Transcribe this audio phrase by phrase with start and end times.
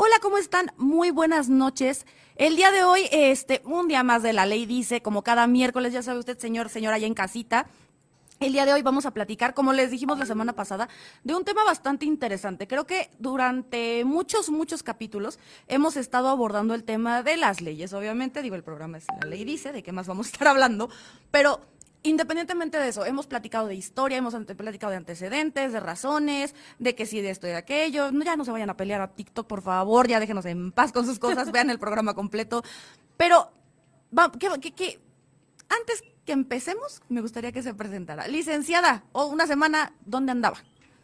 [0.00, 0.70] Hola, ¿cómo están?
[0.76, 2.06] Muy buenas noches.
[2.36, 5.92] El día de hoy, este, un día más de la ley dice, como cada miércoles,
[5.92, 7.66] ya sabe usted, señor, señora, allá en casita.
[8.38, 10.88] El día de hoy vamos a platicar, como les dijimos la semana pasada,
[11.24, 12.68] de un tema bastante interesante.
[12.68, 17.92] Creo que durante muchos, muchos capítulos hemos estado abordando el tema de las leyes.
[17.92, 20.90] Obviamente, digo, el programa es La Ley Dice, de qué más vamos a estar hablando,
[21.32, 21.60] pero
[22.02, 27.06] Independientemente de eso, hemos platicado de historia, hemos platicado de antecedentes, de razones, de que
[27.06, 28.10] sí, de esto y de aquello.
[28.10, 31.04] Ya no se vayan a pelear a TikTok, por favor, ya déjenos en paz con
[31.06, 32.62] sus cosas, vean el programa completo.
[33.16, 33.50] Pero,
[34.38, 35.00] ¿qué,
[35.68, 38.28] antes que empecemos, me gustaría que se presentara.
[38.28, 40.58] Licenciada, o una semana, ¿dónde andaba?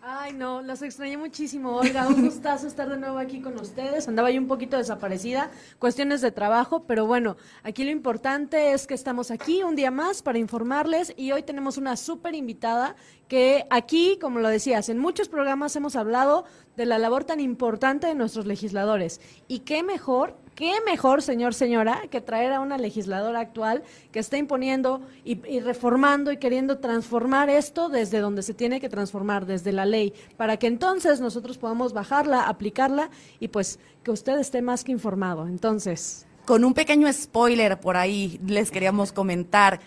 [0.06, 2.06] Ay, no, las extrañé muchísimo, Olga.
[2.06, 4.06] Un gustazo estar de nuevo aquí con ustedes.
[4.06, 8.92] Andaba yo un poquito desaparecida, cuestiones de trabajo, pero bueno, aquí lo importante es que
[8.92, 12.96] estamos aquí un día más para informarles y hoy tenemos una súper invitada
[13.28, 16.44] que aquí, como lo decías, en muchos programas hemos hablado
[16.76, 19.22] de la labor tan importante de nuestros legisladores.
[19.48, 24.36] Y qué mejor qué mejor, señor, señora, que traer a una legisladora actual que está
[24.36, 29.84] imponiendo y, reformando y queriendo transformar esto desde donde se tiene que transformar, desde la
[29.84, 34.92] ley, para que entonces nosotros podamos bajarla, aplicarla y pues que usted esté más que
[34.92, 35.46] informado.
[35.46, 36.26] Entonces.
[36.44, 39.80] Con un pequeño spoiler por ahí les queríamos comentar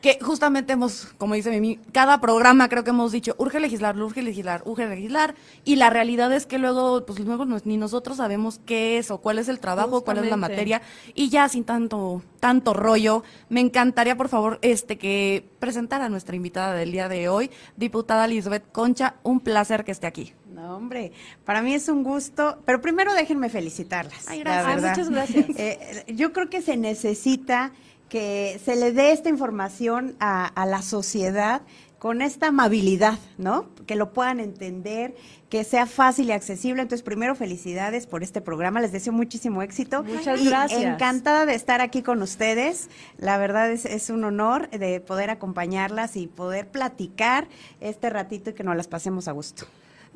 [0.00, 4.22] que justamente hemos, como dice Mimi, cada programa creo que hemos dicho, urge legislar, urge
[4.22, 8.98] legislar, urge legislar, y la realidad es que luego, pues luego ni nosotros sabemos qué
[8.98, 10.82] es o cuál es el trabajo, cuál es la materia,
[11.14, 16.36] y ya sin tanto, tanto rollo, me encantaría por favor este que presentara a nuestra
[16.36, 20.32] invitada del día de hoy, diputada Lisbeth Concha, un placer que esté aquí.
[20.58, 21.12] No, hombre,
[21.44, 24.26] para mí es un gusto, pero primero déjenme felicitarlas.
[24.28, 24.82] Ay, gracias.
[24.82, 25.46] muchas gracias.
[25.58, 27.72] Eh, yo creo que se necesita
[28.08, 31.62] que se le dé esta información a, la sociedad
[31.98, 33.66] con esta amabilidad, ¿no?
[33.86, 35.16] Que lo puedan entender,
[35.48, 36.82] que sea fácil y accesible.
[36.82, 38.80] Entonces, primero, felicidades por este programa.
[38.80, 40.04] Les deseo muchísimo éxito.
[40.04, 40.80] Muchas gracias.
[40.80, 42.88] Encantada de estar aquí con ustedes.
[43.16, 47.48] La verdad es, es un honor de poder acompañarlas y poder platicar
[47.80, 49.66] este ratito y que nos las pasemos a gusto.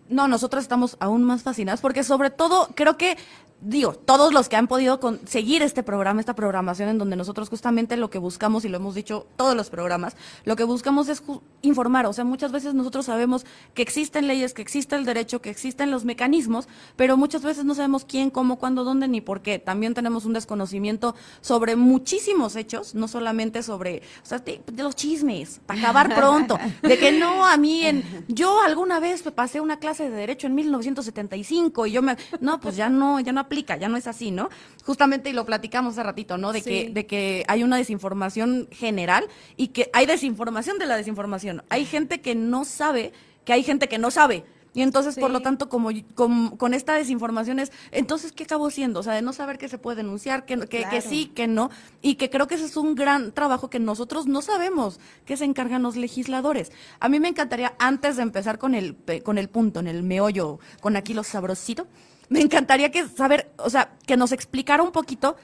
[0.09, 3.17] No, nosotros estamos aún más fascinadas porque sobre todo creo que
[3.63, 7.97] digo, todos los que han podido seguir este programa, esta programación en donde nosotros justamente
[7.97, 11.23] lo que buscamos, y lo hemos dicho todos los programas, lo que buscamos es
[11.63, 12.07] informar.
[12.07, 15.91] O sea, muchas veces nosotros sabemos que existen leyes, que existe el derecho, que existen
[15.91, 19.59] los mecanismos, pero muchas veces no sabemos quién, cómo, cuándo, dónde ni por qué.
[19.59, 25.61] También tenemos un desconocimiento sobre muchísimos hechos, no solamente sobre, o sea, de, los chismes,
[25.67, 30.11] para acabar pronto, de que no, a mí, en, yo alguna vez pasé una clase
[30.11, 33.97] de derecho en 1975 y yo me, no, pues ya no, ya no ya no
[33.97, 34.49] es así, ¿no?
[34.85, 36.53] Justamente, y lo platicamos hace ratito, ¿no?
[36.53, 39.27] De, que, de que hay una desinformación general
[39.57, 41.63] y que hay desinformación de la desinformación.
[41.69, 43.13] Hay gente que no sabe
[43.45, 44.45] que hay gente que no sabe.
[44.75, 49.01] Y entonces, por lo tanto, como, con esta desinformación es, entonces, ¿qué acabó siendo?
[49.01, 51.71] O sea, de no saber qué se puede denunciar, que, que, sí, que no.
[52.01, 55.45] Y que creo que ese es un gran trabajo que nosotros no sabemos que se
[55.45, 56.73] encargan los legisladores.
[57.01, 60.59] A mí me encantaría, antes de empezar con el, con el punto, en el meollo,
[60.81, 61.87] con aquí lo sabrosito,
[62.33, 65.37] me encantaría que saber, o sea, que nos explicara un poquito,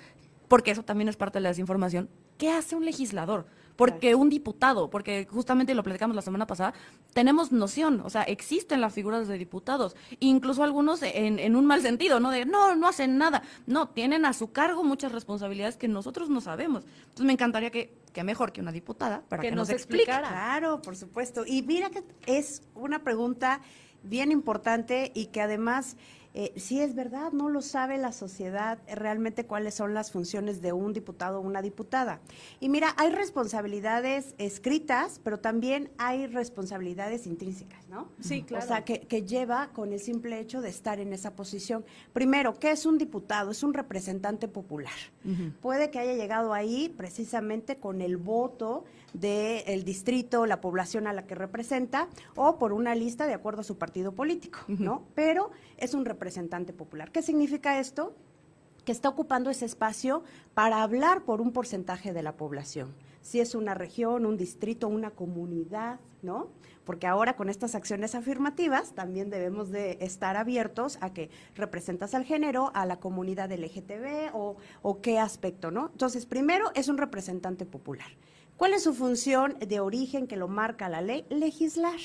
[0.49, 3.47] porque eso también es parte de la desinformación, ¿qué hace un legislador?
[3.77, 6.73] Porque un diputado, porque justamente lo platicamos la semana pasada,
[7.13, 12.19] tenemos noción, o sea, existen las figuras de diputados, incluso algunos en, un mal sentido,
[12.21, 12.31] ¿no?
[12.31, 13.43] De, no, no hacen nada.
[13.67, 16.85] No, tienen a su cargo muchas responsabilidades que nosotros no sabemos.
[17.03, 20.29] Entonces me encantaría que, que mejor que una diputada, para que, nos, nos explicara.
[20.29, 21.45] Claro, por supuesto.
[21.47, 23.61] Y mira que es una pregunta
[24.03, 25.97] bien importante y que además
[26.35, 30.73] eh, si es verdad, no lo sabe la sociedad realmente cuáles son las funciones de
[30.73, 32.21] un diputado o una diputada.
[32.61, 38.09] Y mira, hay responsabilidades escritas, pero también hay responsabilidades intrínsecas, ¿no?
[38.21, 38.65] Sí, claro.
[38.65, 41.85] O sea, que, lleva con el simple hecho de estar en esa posición.
[42.13, 43.51] Primero, ¿qué es un diputado?
[43.51, 44.93] Es un representante popular.
[45.61, 51.27] Puede que haya llegado ahí precisamente con el voto del distrito, la población a la
[51.27, 55.03] que representa, o por una lista de acuerdo a su partido político, ¿no?
[55.15, 56.18] Pero es un representante
[56.73, 57.11] popular.
[57.13, 58.15] ¿Qué significa esto?
[58.85, 60.23] Que está ocupando ese espacio
[60.55, 62.95] para hablar por un porcentaje de la población.
[63.21, 66.49] Si es una región, un distrito, una comunidad, ¿no?
[66.85, 72.25] Porque ahora con estas acciones afirmativas también debemos de estar abiertos a que representas al
[72.25, 75.91] género, a la comunidad LGTB o, o qué aspecto, ¿no?
[75.93, 78.09] Entonces, primero es un representante popular.
[78.57, 81.27] ¿Cuál es su función de origen que lo marca la ley?
[81.29, 82.01] Legislar.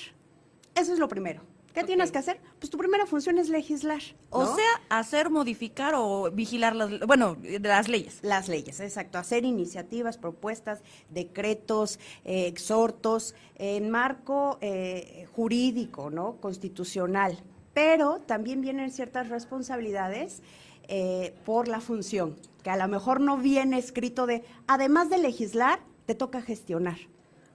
[0.75, 1.52] Eso es lo primero.
[1.74, 2.40] ¿Qué tienes que hacer?
[2.60, 4.02] Pues tu primera función es legislar.
[4.30, 8.20] O sea, hacer, modificar o vigilar las, bueno, las leyes.
[8.22, 9.18] Las leyes, exacto.
[9.18, 16.38] Hacer iniciativas, propuestas, decretos, eh, exhortos en marco eh, jurídico, ¿no?
[16.40, 17.38] Constitucional.
[17.74, 20.44] pero también vienen ciertas responsabilidades
[20.88, 25.80] eh, por la función, que a lo mejor no viene escrito de, además de legislar,
[26.06, 26.98] te toca gestionar.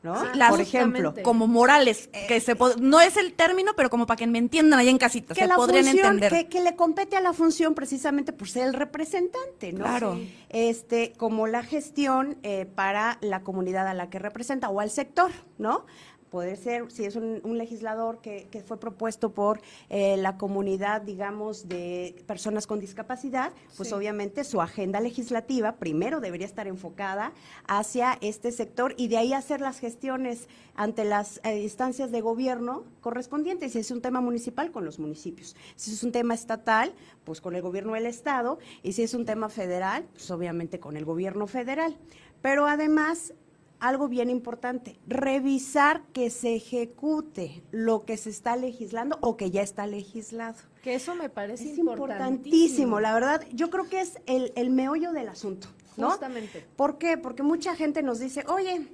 [0.02, 0.14] ¿No?
[0.48, 4.38] por ejemplo, como morales, que se no es el término, pero como para que me
[4.38, 6.48] entiendan ahí en casita, que se podrían entender.
[6.48, 9.84] Que, le compete a la función precisamente por ser el representante, ¿no?
[9.84, 10.18] Claro.
[10.48, 15.30] Este, como la gestión eh, para la comunidad a la que representa o al sector,
[15.56, 15.86] ¿no?
[16.30, 21.68] Poder ser, si es un, legislador que, que, fue propuesto por eh, la comunidad, digamos,
[21.68, 27.32] de personas con discapacidad, pues obviamente su agenda legislativa primero debería estar enfocada
[27.66, 32.84] hacia este sector y de ahí hacer las gestiones ante las eh, instancias de gobierno
[33.00, 33.72] correspondientes.
[33.72, 35.56] Si es un tema municipal, con los municipios.
[35.74, 36.92] Si es un tema estatal,
[37.24, 38.58] pues con el gobierno del Estado.
[38.82, 41.96] Y si es un tema federal, pues obviamente con el gobierno federal.
[42.42, 43.34] Pero además
[43.80, 49.62] algo bien importante, revisar que se ejecute lo que se está legislando o que ya
[49.62, 50.56] está legislado.
[50.82, 53.00] Que eso me parece es importantísimo.
[53.00, 56.10] La verdad, yo creo que es el, meollo del asunto, ¿no?
[56.10, 56.66] Justamente.
[56.76, 57.18] ¿Por qué?
[57.18, 58.88] Porque mucha gente nos dice, oye,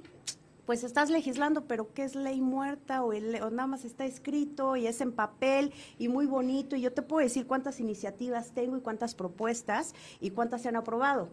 [0.65, 3.03] pues estás legislando, pero ¿qué es ley muerta?
[3.03, 6.75] O, o, nada más está escrito y es en papel y muy bonito.
[6.75, 10.75] Y yo te puedo decir cuántas iniciativas tengo y cuántas propuestas y cuántas se han
[10.75, 11.29] aprobado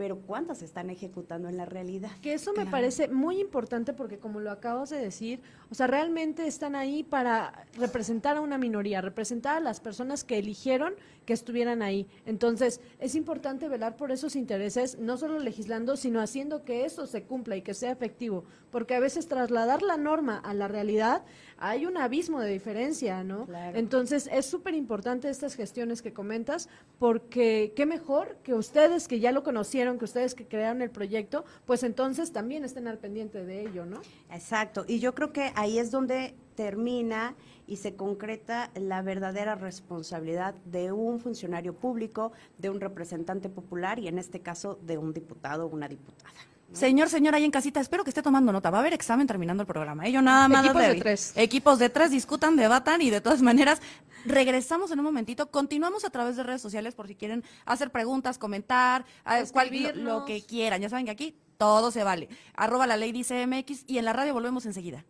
[0.00, 2.10] pero ¿cuántas se están ejecutando en la realidad?
[2.22, 6.46] Que eso me parece muy importante porque como lo acabas de decir, o sea, realmente
[6.46, 10.94] están ahí para representar a una minoría, representar a las personas que eligieron
[11.30, 12.08] que estuvieran ahí.
[12.26, 17.22] Entonces, es importante velar por esos intereses, no solo legislando, sino haciendo que eso se
[17.22, 18.42] cumpla y que sea efectivo,
[18.72, 21.22] porque a veces trasladar la norma a la realidad
[21.56, 23.46] hay un abismo de diferencia, ¿no?
[23.74, 26.68] Entonces, es súper importante estas gestiones que comentas,
[26.98, 31.44] porque qué mejor que ustedes que ya lo conocieron, que ustedes que crearon el proyecto,
[31.64, 34.00] pues entonces también estén al pendiente de ello, ¿no?
[34.32, 37.34] Exacto, y yo creo que ahí es donde termina
[37.66, 44.08] y se concreta la verdadera responsabilidad de un funcionario público, de un representante popular y
[44.08, 46.34] en este caso de un diputado o una diputada.
[46.74, 48.68] Señor, señora, ahí en casita, espero que esté tomando nota.
[48.68, 50.06] Va a haber examen terminando el programa.
[50.06, 50.24] Ellos ¿eh?
[50.26, 50.66] nada más.
[50.66, 51.32] Equipos de, tres.
[51.34, 53.80] Equipos de tres discutan, debatan y de todas maneras
[54.26, 55.50] regresamos en un momentito.
[55.50, 59.06] Continuamos a través de redes sociales por si quieren hacer preguntas, comentar,
[59.50, 60.82] cualquier lo que quieran.
[60.82, 62.28] Ya saben que aquí todo se vale.
[62.54, 65.06] Arroba la ley dice MX y en la radio volvemos enseguida.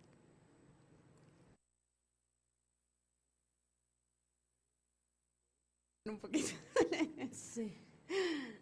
[6.10, 6.50] Un poquito.
[7.32, 7.76] sí.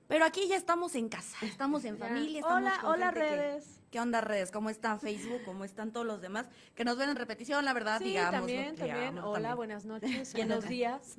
[0.07, 2.41] Pero aquí ya estamos en casa, estamos en familia.
[2.41, 3.81] Estamos hola, hola redes.
[3.91, 4.51] ¿Qué onda redes?
[4.51, 5.41] ¿Cómo está Facebook?
[5.45, 6.49] ¿Cómo están todos los demás?
[6.75, 8.41] Que nos ven en repetición, la verdad, sí, digamos.
[8.41, 9.19] También, también.
[9.19, 11.17] Hola, buenas noches, buenos días.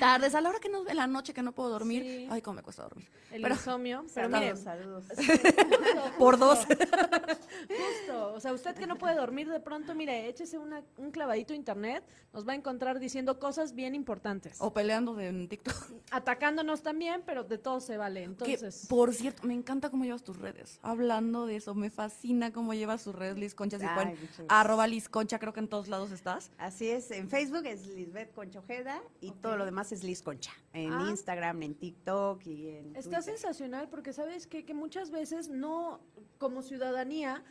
[0.00, 2.28] Tardes, a la hora que no, en la noche que no puedo dormir.
[2.30, 3.08] Ay, cómo me cuesta dormir.
[3.30, 4.04] El pero, insomnio.
[4.14, 5.04] Pero saludos, saludos.
[6.18, 6.60] Por dos.
[6.66, 8.34] Justo.
[8.34, 11.56] O sea, usted que no puede dormir de pronto, mire, échese una, un clavadito a
[11.56, 14.56] internet, nos va a encontrar diciendo cosas bien importantes.
[14.60, 15.76] O peleando en TikTok.
[16.10, 18.22] Atacándonos también, pero de todo se vale.
[18.24, 18.86] Entonces.
[18.88, 20.78] por cierto, me encanta cómo llevas tus redes.
[20.82, 23.78] Hablando de eso, me fascina cómo llevas tus redes, Liz Concha.
[23.78, 24.16] Si pueden,
[24.48, 26.50] arroba Liz Concha, creo que en todos lados estás.
[26.58, 27.10] Así es.
[27.10, 31.06] En Facebook es Lisbeth Conchojeda y todo lo demás más es Liz Concha, en ah.
[31.10, 32.96] Instagram, en TikTok y en...
[32.96, 36.00] Está sensacional porque sabes que, que muchas veces no,
[36.38, 37.44] como ciudadanía,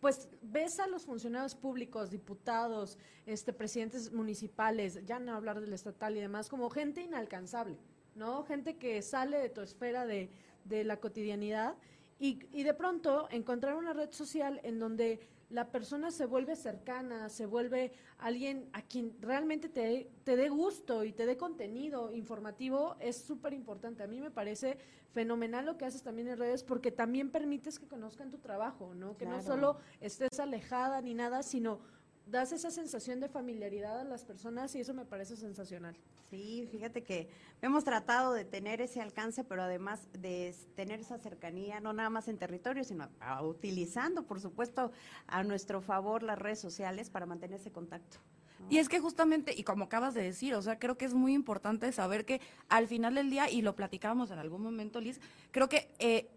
[0.00, 6.16] pues ves a los funcionarios públicos, diputados, este, presidentes municipales, ya no hablar del estatal
[6.16, 7.78] y demás, como gente inalcanzable,
[8.14, 8.44] ¿no?
[8.44, 10.30] Gente que sale de tu esfera de,
[10.64, 11.76] de la cotidianidad
[12.18, 15.20] y, y de pronto encontrar una red social en donde
[15.50, 21.04] la persona se vuelve cercana, se vuelve alguien a quien realmente te, te dé gusto
[21.04, 24.02] y te dé contenido informativo, es súper importante.
[24.02, 24.78] A mí me parece
[25.12, 29.16] fenomenal lo que haces también en redes porque también permites que conozcan tu trabajo, ¿no?
[29.16, 31.80] Que no solo estés alejada ni nada, sino
[32.30, 35.96] das esa sensación de familiaridad a las personas y eso me parece sensacional.
[36.30, 37.28] Sí, fíjate que
[37.62, 42.28] hemos tratado de tener ese alcance, pero además de tener esa cercanía, no nada más
[42.28, 43.08] en territorio, sino
[43.42, 44.92] utilizando, por supuesto,
[45.26, 48.18] a nuestro favor las redes sociales para mantener ese contacto.
[48.68, 51.32] Y es que justamente, y como acabas de decir, o sea, creo que es muy
[51.32, 55.20] importante saber que al final del día, y lo platicábamos en algún momento, Liz,
[55.52, 56.28] creo que eh,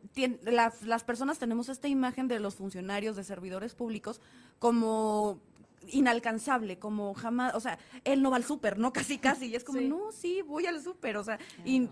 [0.44, 4.22] las, las personas tenemos esta imagen de los funcionarios, de servidores públicos,
[4.60, 5.42] como
[5.90, 8.94] inalcanzable, como jamás, o sea, él no va al súper, ¿no?
[8.94, 11.90] Casi, casi, y es como, no, sí, voy al súper, o sea, y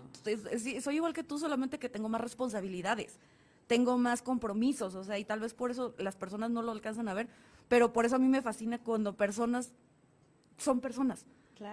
[0.80, 3.18] soy igual que tú, solamente que tengo más responsabilidades,
[3.66, 7.08] tengo más compromisos, o sea, y tal vez por eso las personas no lo alcanzan
[7.08, 7.28] a ver,
[7.68, 9.72] pero por eso a mí me fascina cuando personas
[10.58, 11.26] son personas.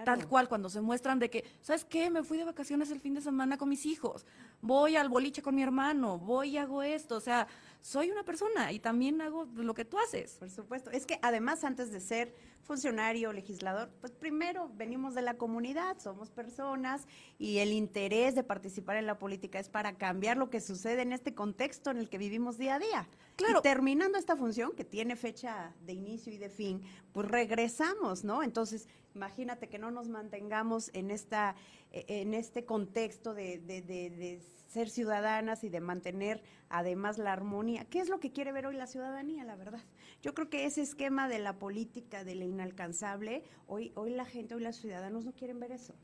[0.04, 2.10] Tal cual, cuando se muestran de que, ¿sabes qué?
[2.10, 4.26] Me fui de vacaciones el fin de semana con mis hijos,
[4.60, 7.46] voy al boliche con mi hermano, voy y hago esto, o sea,
[7.80, 10.32] soy una persona y también hago lo que tú haces.
[10.38, 10.90] Por supuesto.
[10.90, 16.30] Es que además antes de ser funcionario, legislador, pues primero venimos de la comunidad, somos
[16.30, 17.06] personas
[17.38, 21.12] y el interés de participar en la política es para cambiar lo que sucede en
[21.12, 23.08] este contexto en el que vivimos día a día.
[23.36, 23.62] Claro.
[23.62, 28.42] terminando esta función que tiene fecha de inicio y de fin, pues regresamos, ¿no?
[28.42, 31.56] Entonces, imagínate que no nos mantengamos en esta
[31.90, 37.84] e, en este contexto de, de, de ser ciudadanas y de mantener además la armonía.
[37.86, 39.80] ¿Qué es lo que quiere ver hoy la ciudadanía, la verdad?
[40.22, 44.54] Yo creo que ese esquema de la política, de lo inalcanzable, hoy, hoy la gente,
[44.54, 45.94] hoy los ciudadanos no quieren ver eso.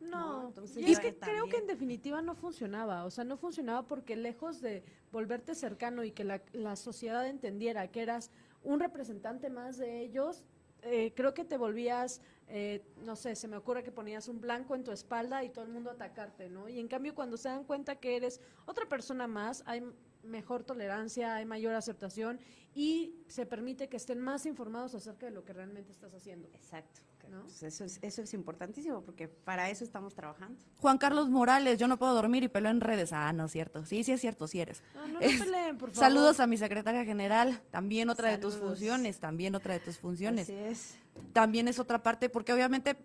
[0.00, 4.16] No, y es que creo que en definitiva no funcionaba, o sea, no funcionaba porque
[4.16, 8.32] lejos de volverte cercano y que la, la sociedad entendiera que eras
[8.64, 10.42] un representante más de ellos,
[10.82, 12.20] eh, creo que te volvías,
[12.54, 15.64] eh, no sé, se me ocurre que ponías un blanco en tu espalda y todo
[15.64, 16.68] el mundo atacarte, ¿no?
[16.68, 19.82] Y en cambio cuando se dan cuenta que eres otra persona más, hay
[20.22, 22.40] mejor tolerancia, hay mayor aceptación
[22.74, 26.48] y se permite que estén más informados acerca de lo que realmente estás haciendo.
[26.54, 27.00] Exacto.
[27.40, 30.60] Pues eso, es, eso es importantísimo porque para eso estamos trabajando.
[30.78, 33.12] Juan Carlos Morales, yo no puedo dormir y peleo en redes.
[33.12, 33.84] Ah, no es cierto.
[33.86, 34.82] Sí, sí es cierto, sí eres.
[34.94, 35.94] No, no, peleen, por favor.
[35.94, 40.44] Saludos a mi secretaria general, también otra de tus funciones, también otra de tus funciones.
[40.48, 40.98] Así es.
[41.32, 42.96] También es otra parte, porque obviamente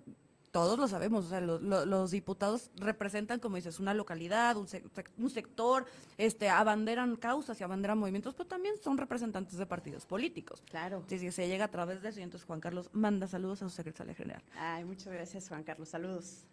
[0.58, 5.86] todos lo sabemos, o sea, los diputados representan, como dices, una localidad, un, sector,
[6.18, 10.64] este, abanderan causas y abanderan movimientos, pero también son representantes de partidos políticos.
[10.72, 11.04] Claro.
[11.10, 13.70] Sí, sí, se llega a través de eso, y entonces Juan Carlos manda saludos a
[13.70, 14.42] su secretario general.
[14.58, 16.48] Ay, muchas gracias, Juan Carlos, saludos.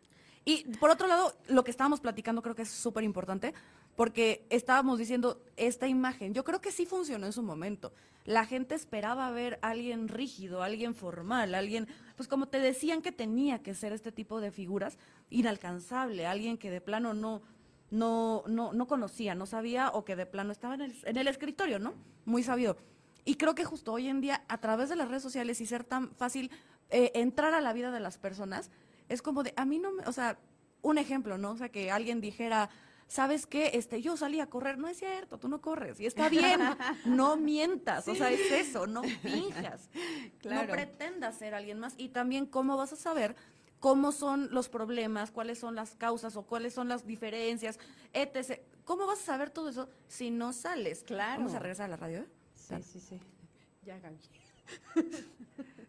[0.45, 3.55] Y por otro lado, lo que estábamos platicando creo que es súper importante,
[3.97, 7.93] porque estábamos diciendo esta imagen, yo creo que sí funcionó en su momento.
[8.25, 11.87] La gente esperaba ver a alguien rígido, alguien formal, alguien,
[12.17, 14.99] pues como te decían que tenía que ser este tipo de figuras,
[15.31, 17.43] inalcanzable, alguien que de plano no,
[17.91, 21.29] no, no, no conocía, no sabía o que de plano estaba en el, en el
[21.29, 21.95] escritorio, ¿no?
[22.25, 22.77] Muy sabido.
[23.25, 25.85] Y creo que justo hoy en día, a través de las redes sociales y ser
[25.85, 26.51] tan fácil
[26.91, 28.71] eh, entrar a la vida de las personas,
[29.09, 30.39] es como de, a mí no me, o sea,
[30.83, 31.53] un ejemplo, ¿no?
[31.53, 32.71] O sea, que alguien dijera,
[33.09, 33.73] ¿sabes qué?
[33.75, 36.61] Este, yo salí a correr, no es cierto, tú no corres, y está bien,
[37.05, 39.89] no mientas, o sea, es eso, no finjas,
[40.45, 43.37] no pretendas ser alguien más, y también cómo vas a saber
[43.81, 47.79] cómo son los problemas, cuáles son las causas o cuáles son las diferencias,
[48.15, 48.61] etc.
[48.85, 51.03] ¿Cómo vas a saber todo eso si no sales?
[51.05, 51.43] Claro.
[51.43, 52.27] Vamos a regresar a la radio, ¿eh?
[52.55, 53.21] Sí, sí, sí.
[53.83, 54.19] Ya, Gaby.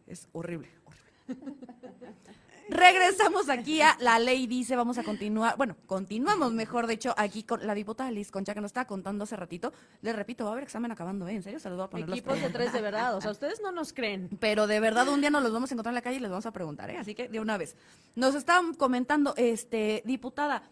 [0.07, 1.57] es horrible, horrible.
[2.69, 7.43] Regresamos aquí a La Ley Dice, vamos a continuar, bueno, continuamos mejor, de hecho, aquí
[7.43, 9.71] con la diputada Liz Concha, que nos estaba contando hace ratito.
[10.01, 11.35] Le repito, va a haber examen acabando, ¿eh?
[11.35, 13.93] En serio, saludo a poner Equipos de tres de verdad, o sea, ustedes no nos
[13.93, 14.29] creen.
[14.39, 16.31] Pero de verdad, un día nos los vamos a encontrar en la calle y les
[16.31, 16.97] vamos a preguntar, ¿eh?
[16.97, 17.75] Así que de una vez.
[18.15, 20.63] Nos estaban comentando, este, diputada,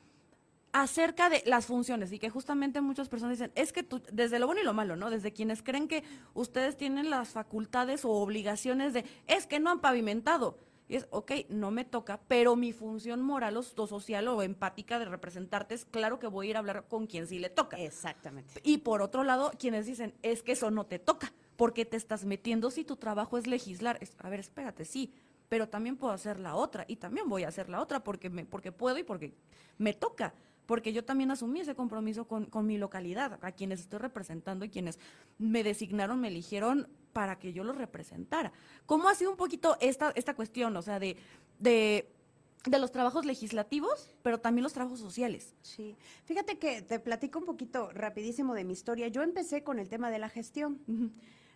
[0.71, 4.47] acerca de las funciones y que justamente muchas personas dicen, es que tú, desde lo
[4.47, 5.11] bueno y lo malo, ¿no?
[5.11, 9.81] Desde quienes creen que ustedes tienen las facultades o obligaciones de, es que no han
[9.81, 14.99] pavimentado y es, ok, no me toca, pero mi función moral o, social o empática
[14.99, 17.77] de representarte es claro que voy a ir a hablar con quien sí le toca.
[17.77, 18.59] Exactamente.
[18.63, 22.25] Y por otro lado, quienes dicen, es que eso no te toca, porque te estás
[22.25, 23.99] metiendo si tu trabajo es legislar.
[24.19, 25.13] a ver, espérate, sí,
[25.49, 28.45] pero también puedo hacer la otra y también voy a hacer la otra porque, me,
[28.45, 29.33] porque puedo y porque
[29.77, 30.33] me toca
[30.65, 34.69] porque yo también asumí ese compromiso con, con, mi localidad, a quienes estoy representando y
[34.69, 34.99] quienes
[35.37, 38.51] me designaron, me eligieron para que yo lo representara.
[38.85, 41.17] ¿Cómo ha sido un poquito esta, esta cuestión, o sea, de,
[41.59, 42.09] de,
[42.79, 45.53] los trabajos legislativos, pero también los trabajos sociales?
[45.61, 49.07] Sí, fíjate que te platico un poquito rapidísimo de mi historia.
[49.07, 50.79] Yo empecé con el tema de la gestión.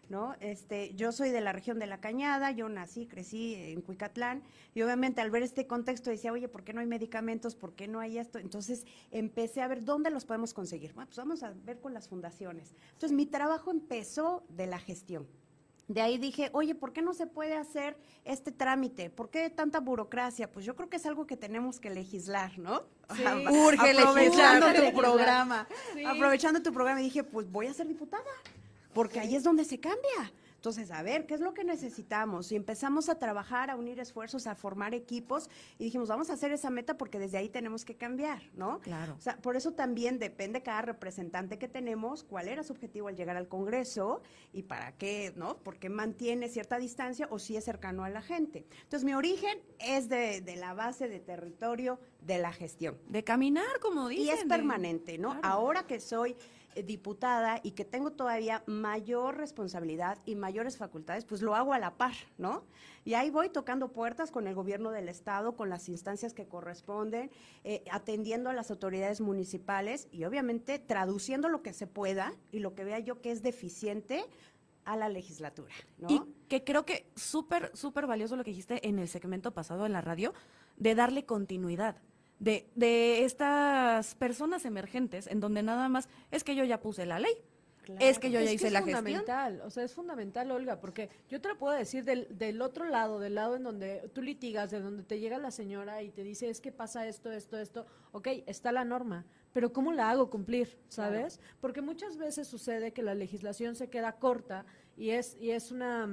[0.09, 0.35] ¿No?
[0.39, 4.81] Este, yo soy de la región de La Cañada, yo nací, crecí en Cuicatlán, y
[4.81, 7.55] obviamente al ver este contexto decía, oye, ¿por qué no hay medicamentos?
[7.55, 8.39] ¿Por qué no hay esto?
[8.39, 10.93] Entonces empecé a ver dónde los podemos conseguir.
[10.93, 12.75] Bueno, pues vamos a ver con las fundaciones.
[12.93, 15.27] Entonces mi trabajo empezó de la gestión.
[15.87, 19.09] De ahí dije, oye, ¿por qué no se puede hacer este trámite?
[19.09, 20.51] ¿Por qué tanta burocracia?
[20.51, 22.83] Pues yo creo que es algo que tenemos que legislar, ¿no?
[23.15, 23.23] Sí.
[23.23, 25.65] Urge aprovechando tu programa.
[26.05, 28.23] Aprovechando tu programa, y dije, pues voy a ser diputada,
[28.97, 30.33] porque ahí es donde se cambia.
[30.55, 32.51] Entonces, a ver, ¿qué es lo que necesitamos?
[32.51, 36.51] Y empezamos a trabajar, a unir esfuerzos, a formar equipos y dijimos, vamos a hacer
[36.51, 38.79] esa meta porque desde ahí tenemos que cambiar, ¿no?
[38.79, 39.13] Claro.
[39.15, 43.15] O sea, por eso también depende cada representante que tenemos, cuál era su objetivo al
[43.15, 45.59] llegar al Congreso y para qué, ¿no?
[45.59, 48.65] Porque mantiene cierta distancia o si es cercano a la gente.
[48.81, 52.97] Entonces, mi origen es de, la base de territorio de la gestión.
[53.07, 54.25] De caminar, como dicen.
[54.25, 55.39] Y es permanente, ¿no?
[55.43, 56.35] Ahora que soy
[56.83, 61.97] diputada y que tengo todavía mayor responsabilidad y mayores facultades, pues lo hago a la
[61.97, 62.63] par, ¿no?
[63.05, 67.31] Y ahí voy tocando puertas con el gobierno del Estado, con las instancias que corresponden,
[67.63, 72.75] eh, atendiendo a las autoridades municipales y obviamente traduciendo lo que se pueda y lo
[72.75, 74.25] que vea yo que es deficiente
[74.83, 76.07] a la legislatura, ¿no?
[76.09, 79.93] Y que creo que súper, súper valioso lo que dijiste en el segmento pasado en
[79.93, 80.33] la radio,
[80.77, 81.97] de darle continuidad.
[82.39, 87.19] De, de estas personas emergentes en donde nada más es que yo ya puse la
[87.19, 87.33] ley,
[87.99, 89.07] es que yo ya hice la gestión.
[89.07, 92.61] Es fundamental, o sea, es fundamental, Olga, porque yo te lo puedo decir del, del
[92.61, 96.11] otro lado, del lado en donde tú litigas, de donde te llega la señora y
[96.11, 100.09] te dice, es que pasa esto, esto, esto, ok, está la norma, pero ¿cómo la
[100.09, 100.77] hago cumplir?
[100.89, 101.39] ¿Sabes?
[101.61, 104.65] Porque muchas veces sucede que la legislación se queda corta
[104.95, 106.07] y es, y es una...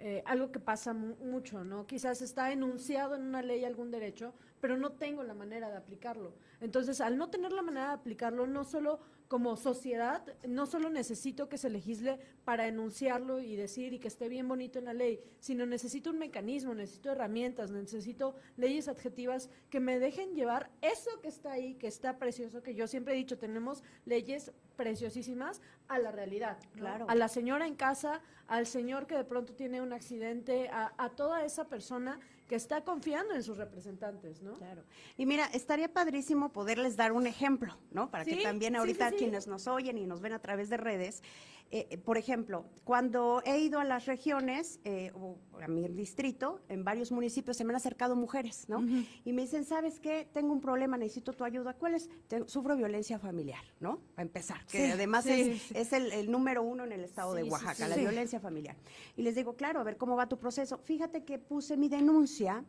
[0.00, 1.86] Eh, algo que pasa mucho, ¿no?
[1.86, 4.34] Quizás está enunciado en una ley algún derecho,
[4.64, 6.32] pero no tengo la manera de aplicarlo.
[6.62, 11.50] Entonces, al no tener la manera de aplicarlo, no solo como sociedad, no solo necesito
[11.50, 15.20] que se legisle para enunciarlo y decir y que esté bien bonito en la ley,
[15.38, 21.28] sino necesito un mecanismo, necesito herramientas, necesito leyes adjetivas que me dejen llevar eso que
[21.28, 26.10] está ahí, que está precioso, que yo siempre he dicho, tenemos leyes preciosísimas a la
[26.10, 26.56] realidad.
[26.72, 27.04] Claro.
[27.10, 31.10] A la señora en casa, al señor que de pronto tiene un accidente, a, a
[31.10, 34.54] toda esa persona que está confiando en sus representantes, ¿no?
[34.54, 34.82] Claro.
[35.16, 38.10] Y mira, estaría padrísimo poderles dar un ejemplo, ¿no?
[38.10, 41.22] Para que también ahorita quienes nos oyen y nos ven a través de redes,
[41.70, 46.60] eh, eh, por ejemplo, cuando he ido a las regiones eh, o a mi distrito,
[46.68, 48.80] en varios municipios se me han acercado mujeres, ¿no?
[49.24, 50.28] Y me dicen, ¿sabes qué?
[50.32, 51.74] Tengo un problema, necesito tu ayuda.
[51.74, 52.08] ¿Cuál es?
[52.46, 54.00] sufro violencia familiar, ¿no?
[54.16, 58.38] A empezar, que además es, el, número uno en el estado de Oaxaca, la violencia
[58.38, 58.76] familiar.
[59.16, 60.78] Y les digo, claro, a ver cómo va tu proceso.
[60.78, 62.64] Fíjate que puse mi denuncia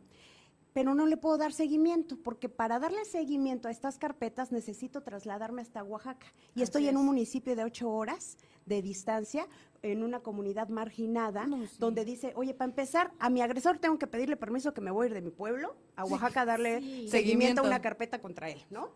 [0.76, 5.62] pero no le puedo dar seguimiento, porque para darle seguimiento a estas carpetas necesito trasladarme
[5.62, 6.26] hasta Oaxaca.
[6.54, 8.36] Y estoy en un municipio de ocho horas
[8.66, 9.48] de distancia,
[9.82, 11.46] en una comunidad marginada,
[11.78, 15.04] donde dice, oye, para empezar, a mi agresor tengo que pedirle permiso que me voy
[15.04, 18.62] a ir de mi pueblo a Oaxaca a darle seguimiento a una carpeta contra él,
[18.70, 18.90] ¿no?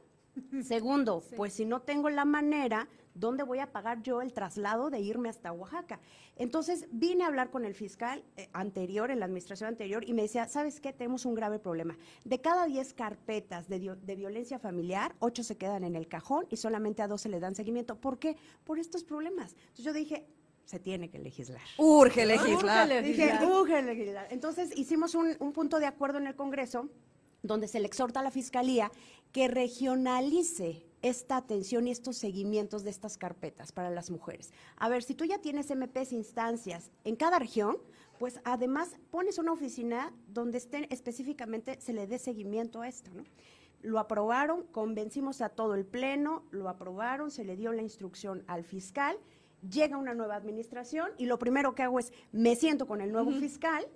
[0.62, 5.00] Segundo, pues si no tengo la manera, ¿dónde voy a pagar yo el traslado de
[5.00, 6.00] irme hasta Oaxaca?
[6.36, 10.22] Entonces vine a hablar con el fiscal eh, anterior, en la administración anterior, y me
[10.22, 10.92] decía, ¿sabes qué?
[10.92, 11.96] Tenemos un grave problema.
[12.24, 16.56] De cada 10 carpetas de, de violencia familiar, 8 se quedan en el cajón y
[16.56, 17.96] solamente a 2 se le dan seguimiento.
[17.96, 18.36] ¿Por qué?
[18.64, 19.52] Por estos problemas.
[19.52, 20.26] Entonces yo dije,
[20.64, 21.62] se tiene que legislar.
[21.78, 23.02] Urge legislar.
[23.02, 24.28] Dije, urge legislar.
[24.30, 26.88] Entonces hicimos un, un punto de acuerdo en el Congreso
[27.42, 28.90] donde se le exhorta a la Fiscalía
[29.32, 34.52] que regionalice esta atención y estos seguimientos de estas carpetas para las mujeres.
[34.76, 37.78] A ver, si tú ya tienes MPs instancias en cada región,
[38.18, 43.24] pues además pones una oficina donde estén específicamente se le dé seguimiento a esto, ¿no?
[43.82, 48.62] Lo aprobaron, convencimos a todo el pleno, lo aprobaron, se le dio la instrucción al
[48.62, 49.16] fiscal,
[49.70, 53.30] llega una nueva administración y lo primero que hago es me siento con el nuevo
[53.30, 53.86] fiscal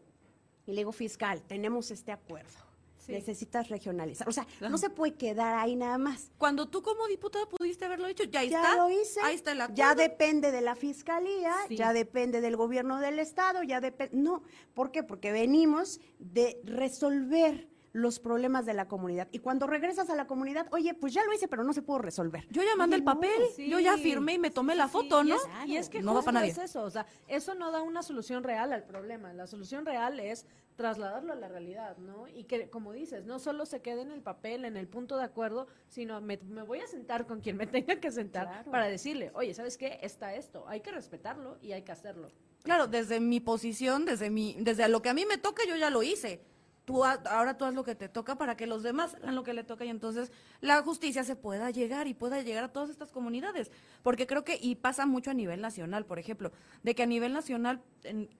[0.66, 2.73] y le digo, fiscal, tenemos este acuerdo
[3.08, 4.28] necesitas regionalizar.
[4.28, 6.30] O sea, no se puede quedar ahí nada más.
[6.38, 8.76] Cuando tú como diputada pudiste haberlo hecho, ya, ya está.
[8.76, 9.20] lo hice.
[9.22, 13.80] Ahí está el Ya depende de la fiscalía, ya depende del gobierno del estado, ya
[13.80, 14.16] depende.
[14.16, 14.42] No,
[14.74, 15.02] ¿por qué?
[15.02, 19.28] Porque venimos de resolver los problemas de la comunidad.
[19.30, 21.98] Y cuando regresas a la comunidad, oye, pues ya lo hice, pero no se pudo
[21.98, 22.44] resolver.
[22.50, 25.36] Yo ya mandé el papel, yo ya firmé y me tomé la foto, ¿no?
[25.64, 26.50] Y es, que no va para nadie.
[26.50, 29.32] es eso, o sea, eso no da una solución real al problema.
[29.32, 32.26] La solución real es trasladarlo a la realidad, ¿no?
[32.26, 35.22] Y que, como dices, no solo se quede en el papel, en el punto de
[35.22, 39.54] acuerdo, sino me, voy a sentar con quien me tenga que sentar para decirle, oye,
[39.54, 40.00] ¿sabes qué?
[40.02, 42.28] Está esto, hay que respetarlo y hay que hacerlo.
[42.64, 45.90] Claro, desde mi posición, desde mi, desde lo que a mí me toca, yo ya
[45.90, 46.40] lo hice
[46.84, 49.54] tú ahora tú haz lo que te toca para que los demás hagan lo que
[49.54, 53.10] le toca y entonces la justicia se pueda llegar y pueda llegar a todas estas
[53.10, 53.70] comunidades.
[54.02, 57.32] Porque creo que, y pasa mucho a nivel nacional, por ejemplo, de que a nivel
[57.32, 57.80] nacional,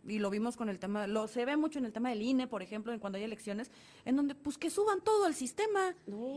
[0.07, 2.46] y lo vimos con el tema, lo se ve mucho en el tema del INE,
[2.46, 3.70] por ejemplo, en cuando hay elecciones,
[4.04, 5.94] en donde pues que suban todo al sistema,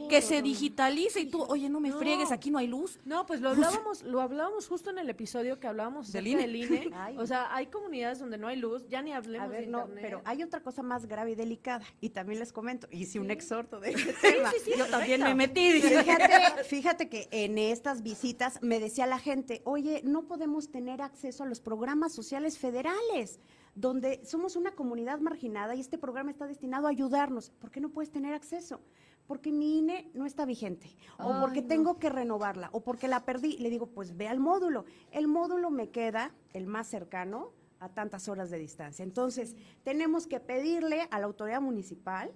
[0.10, 3.00] que se digitalice y tú, oye, no me friegues, aquí no hay luz.
[3.06, 6.42] No, pues lo hablábamos, lo hablábamos justo en el episodio que hablábamos del INE.
[6.42, 6.92] Del INE.
[7.18, 10.00] o sea, hay comunidades donde no hay luz, ya ni hablemos de internet.
[10.02, 13.80] pero hay otra cosa más grave y delicada y también les comento, hice un exhorto
[13.80, 14.52] de ese tema.
[14.78, 15.82] Yo también me metí.
[15.82, 21.44] Fíjate, fíjate que en estas visitas me decía la gente, oye, no podemos tener acceso
[21.44, 23.40] a los programas sociales federales
[23.78, 27.52] donde somos una comunidad marginada y este programa está destinado a ayudarnos.
[27.52, 28.82] ¿Por qué no puedes tener acceso?
[29.28, 33.58] Porque mi INE no está vigente, o porque tengo que renovarla, o porque la perdí.
[33.58, 34.86] Le digo, pues ve al módulo.
[35.12, 39.04] El módulo me queda, el más cercano, a tantas horas de distancia.
[39.04, 42.34] Entonces, tenemos que pedirle a la autoridad municipal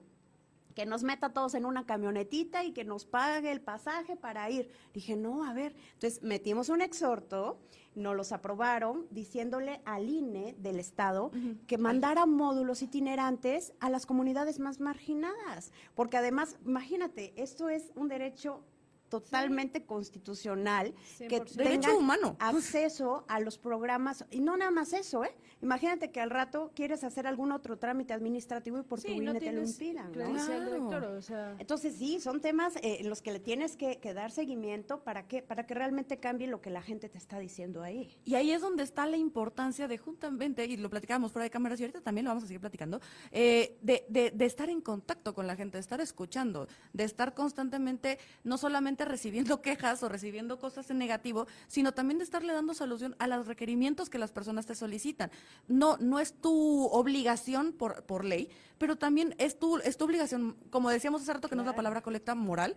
[0.72, 4.70] que nos meta todos en una camionetita y que nos pague el pasaje para ir.
[4.94, 5.76] Dije, no, a ver.
[5.94, 7.60] Entonces metimos un exhorto,
[7.96, 11.32] nos los aprobaron diciéndole al INE del Estado
[11.68, 15.72] que mandara módulos itinerantes a las comunidades más marginadas.
[15.96, 18.64] Porque además, imagínate, esto es un derecho
[19.12, 21.52] totalmente constitucional que 100%.
[21.56, 22.36] Derecho tengan humano.
[22.40, 25.36] acceso a los programas y no nada más eso, ¿eh?
[25.62, 29.40] Imagínate que al rato quieres hacer algún otro trámite administrativo y por tu INE no
[29.40, 30.90] te lo impidan, ¿no?
[30.90, 31.18] Claro.
[31.18, 34.32] o sea, Entonces sí, son temas eh, en los que le tienes que, que dar
[34.32, 38.10] seguimiento para que para que realmente cambie lo que la gente te está diciendo ahí.
[38.26, 41.80] Y ahí es donde está la importancia de justamente, y lo platicábamos fuera de cámaras
[41.80, 43.00] y ahorita también lo vamos a seguir platicando,
[43.32, 47.34] eh, de, de- de estar en contacto con la gente, de estar escuchando, de estar
[47.36, 52.74] constantemente no solamente recibiendo quejas o recibiendo cosas en negativo, sino también de estarle dando
[52.74, 55.32] solución a los requerimientos que las personas te solicitan.
[55.68, 60.56] No, no es tu obligación por, por ley, pero también es tu, es tu obligación,
[60.70, 62.76] como decíamos hace rato que no es la palabra colecta moral,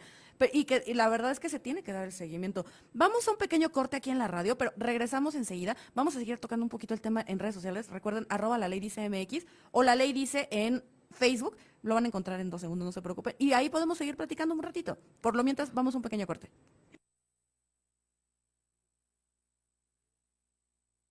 [0.52, 2.66] y que y la verdad es que se tiene que dar el seguimiento.
[2.92, 5.76] Vamos a un pequeño corte aquí en la radio, pero regresamos enseguida.
[5.94, 7.88] Vamos a seguir tocando un poquito el tema en redes sociales.
[7.88, 10.82] Recuerden, arroba la ley dice MX o la ley dice en
[11.14, 11.57] Facebook.
[11.83, 13.35] Lo van a encontrar en dos segundos, no se preocupen.
[13.38, 14.98] Y ahí podemos seguir platicando un ratito.
[15.20, 16.50] Por lo mientras, vamos a un pequeño corte.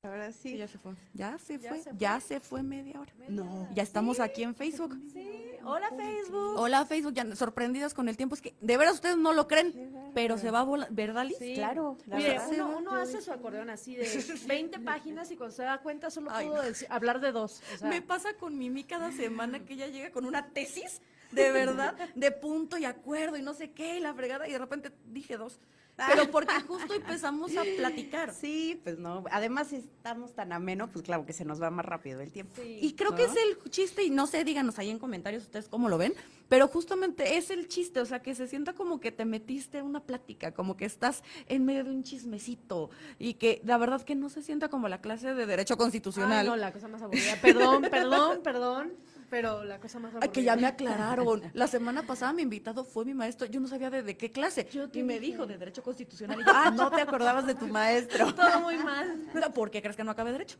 [0.06, 0.92] Ahora Sí, ya se fue.
[1.13, 1.78] Ya se Ya fue.
[1.78, 1.98] se fue.
[1.98, 3.13] Ya se fue media hora.
[3.30, 3.70] No.
[3.74, 4.98] Ya estamos aquí en Facebook.
[5.13, 5.26] sí,
[5.63, 6.56] hola Facebook.
[6.60, 8.36] Hola Facebook, ya sorprendidas con el tiempo.
[8.36, 11.38] Es que de veras ustedes no lo creen, pero se va a volar, ¿verdad, Liz?
[11.39, 11.54] Sí.
[11.56, 14.06] Claro, la Mire, uno, uno hace su acordeón así de
[14.46, 16.63] 20 páginas y cuando se da cuenta solo Ay, pudo no.
[16.63, 17.62] decir- hablar de dos.
[17.74, 21.02] O sea, Me pasa con Mimi cada semana que ella llega con una tesis,
[21.34, 24.60] de verdad, de punto y acuerdo y no sé qué, y la fregada, y de
[24.60, 25.60] repente dije dos.
[25.96, 28.34] Pero porque justo empezamos a platicar.
[28.34, 29.24] Sí, pues no.
[29.30, 32.56] Además, si estamos tan ameno, pues claro que se nos va más rápido el tiempo.
[32.56, 32.80] sí.
[32.82, 33.17] Y creo ¿No?
[33.17, 36.15] que es el chiste, y no sé, díganos ahí en comentarios ustedes cómo lo ven,
[36.50, 39.86] pero justamente es el chiste, o sea, que se sienta como que te metiste en
[39.86, 44.15] una plática, como que estás en medio de un chismecito, y que la verdad que
[44.15, 46.39] no se sienta como la clase de Derecho Constitucional.
[46.39, 47.38] Ay, no, la cosa más aburrida.
[47.39, 48.93] Perdón, perdón, perdón,
[49.34, 50.28] pero la cosa más aburrida.
[50.28, 51.41] Ay, que ya me aclararon.
[51.56, 53.48] La semana pasada mi invitado fue mi maestro.
[53.48, 54.67] Yo no sabía de, de qué clase.
[54.72, 55.32] Yo y me dije.
[55.32, 56.39] dijo de Derecho Constitucional.
[56.43, 58.32] Y yo, ah, no te acordabas de tu maestro.
[58.36, 59.24] Todo muy mal.
[59.34, 60.58] No, ¿Por qué crees que no acabé Derecho?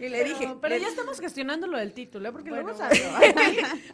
[0.00, 0.54] y le dije.
[0.60, 2.32] Pero, le- ya estamos gestionando lo del título, ¿eh?
[2.32, 2.84] porque Bueno, luego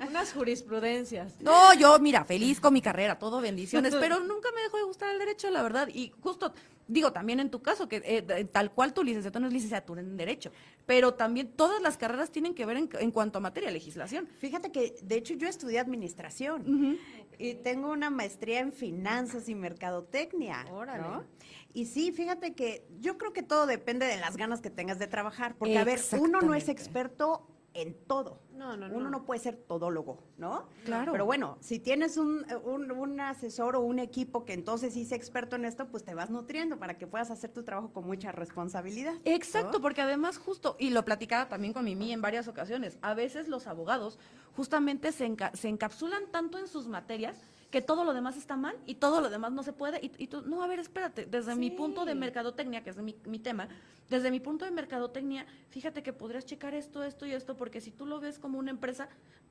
[0.08, 1.40] unas jurisprudencias.
[1.40, 5.10] No, yo, mira, feliz con mi carrera, todo bendiciones, pero nunca me dejó de gustar
[5.10, 5.86] el derecho, la verdad.
[5.86, 6.52] Y justo,
[6.86, 10.16] digo, también en tu caso, que eh, tal cual tu licenciatura no es licenciatura en
[10.16, 10.52] derecho,
[10.86, 14.28] pero también todas las carreras tienen que ver en, en cuanto a materia de legislación.
[14.38, 16.98] Fíjate que, de hecho, yo estudié administración
[17.38, 20.66] y tengo una maestría en finanzas y mercadotecnia.
[20.72, 21.02] Órale.
[21.02, 21.24] ¿no?
[21.72, 25.06] Y sí, fíjate que yo creo que todo depende de las ganas que tengas de
[25.06, 28.40] trabajar, porque a ver, uno no es experto en todo.
[28.54, 28.96] No, no, no.
[28.96, 30.68] Uno no puede ser todólogo, ¿no?
[30.84, 31.10] Claro.
[31.12, 35.12] Pero bueno, si tienes un, un, un asesor o un equipo que entonces sí es
[35.12, 38.30] experto en esto, pues te vas nutriendo para que puedas hacer tu trabajo con mucha
[38.32, 39.12] responsabilidad.
[39.14, 39.20] ¿no?
[39.24, 43.48] Exacto, porque además justo, y lo platicaba también con Mimi en varias ocasiones, a veces
[43.48, 44.18] los abogados
[44.56, 47.36] justamente se, enca- se encapsulan tanto en sus materias
[47.74, 49.98] que todo lo demás está mal y todo lo demás no se puede.
[50.00, 53.16] Y, y tú, no, a ver, espérate, desde mi punto de mercadotecnia, que es mi,
[53.24, 53.68] mi tema,
[54.08, 57.90] desde mi punto de mercadotecnia, fíjate que podrías checar esto, esto y esto, porque si
[57.90, 59.08] tú lo ves como una empresa,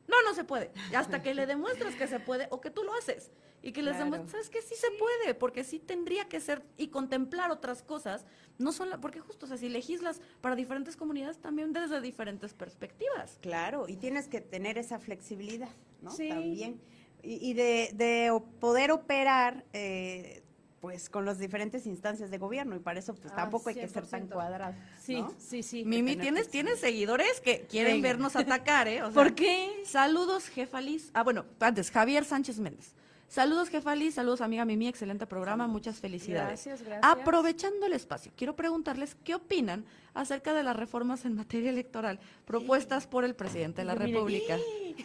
[0.08, 0.72] no, no se puede.
[0.96, 3.30] Hasta que le demuestres que se puede o que tú lo haces.
[3.62, 6.88] Y que les demuestres, ¿sabes que Sí se puede, porque sí tendría que ser y
[6.88, 8.26] contemplar otras cosas,
[8.58, 13.38] no solo, porque justo, o sea, si legislas para diferentes comunidades, también desde diferentes perspectivas.
[13.42, 16.10] Claro, y tienes que tener esa flexibilidad, ¿no?
[16.10, 16.30] Sí.
[16.30, 16.80] También.
[17.24, 20.44] Y, y de, de poder operar, eh,
[20.82, 23.88] pues, con las diferentes instancias de gobierno, y para eso, pues, Ah, tampoco hay que
[23.88, 24.34] ser tan 100%.
[24.34, 24.76] cuadrado.
[25.02, 25.34] Sí, ¿no?
[25.38, 25.86] sí, sí.
[25.86, 29.02] Mimi, tienes, tienes seguidores que quieren vernos atacar, ¿eh?
[29.02, 29.70] O sea, ¿Por qué?
[29.86, 31.10] Saludos, jefa Liz.
[31.14, 32.94] Ah, bueno, antes, Javier Sánchez Méndez.
[33.30, 34.14] Saludos, jefa Liz.
[34.16, 34.88] Saludos, amiga Mimi.
[34.88, 35.66] Excelente programa.
[35.68, 36.66] Muchas felicidades.
[36.66, 37.02] Gracias, gracias.
[37.12, 43.08] Aprovechando el espacio, quiero preguntarles qué opinan acerca de las reformas en materia electoral propuestas
[43.08, 44.08] por el presidente de la Mire.
[44.12, 44.58] República,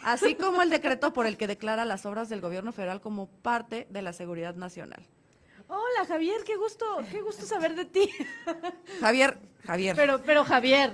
[0.03, 3.87] así como el decreto por el que declara las obras del gobierno federal como parte
[3.89, 5.05] de la seguridad nacional.
[5.67, 8.09] Hola, Javier, qué gusto, qué gusto saber de ti.
[8.99, 9.95] Javier, Javier.
[9.95, 10.93] Pero, pero Javier,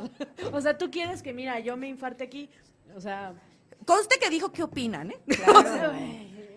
[0.52, 2.50] o sea, tú quieres que, mira, yo me infarte aquí,
[2.94, 3.34] o sea,
[3.86, 5.20] Conste que dijo qué opinan, ¿eh?
[5.28, 5.94] Claro.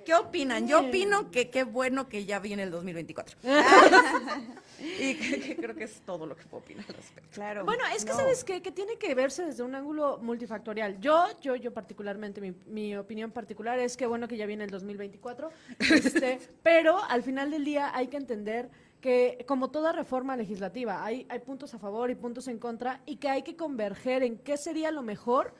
[0.09, 0.67] ¿Qué opinan?
[0.67, 3.37] Yo opino que qué bueno que ya viene el 2024.
[4.99, 7.29] y que, que creo que es todo lo que puedo opinar al respecto.
[7.35, 7.67] Claro.
[7.67, 8.17] Bueno, es que No.
[8.17, 8.63] sabes qué?
[8.63, 10.99] que tiene que verse desde un ángulo multifactorial.
[10.99, 14.71] Yo, yo, yo particularmente, mi, mi opinión particular es que bueno que ya viene el
[14.71, 18.71] 2024, este, pero al final del día hay que entender
[19.03, 23.17] que como toda reforma legislativa hay, hay puntos a favor y puntos en contra y
[23.17, 25.53] que hay que converger en qué sería lo mejor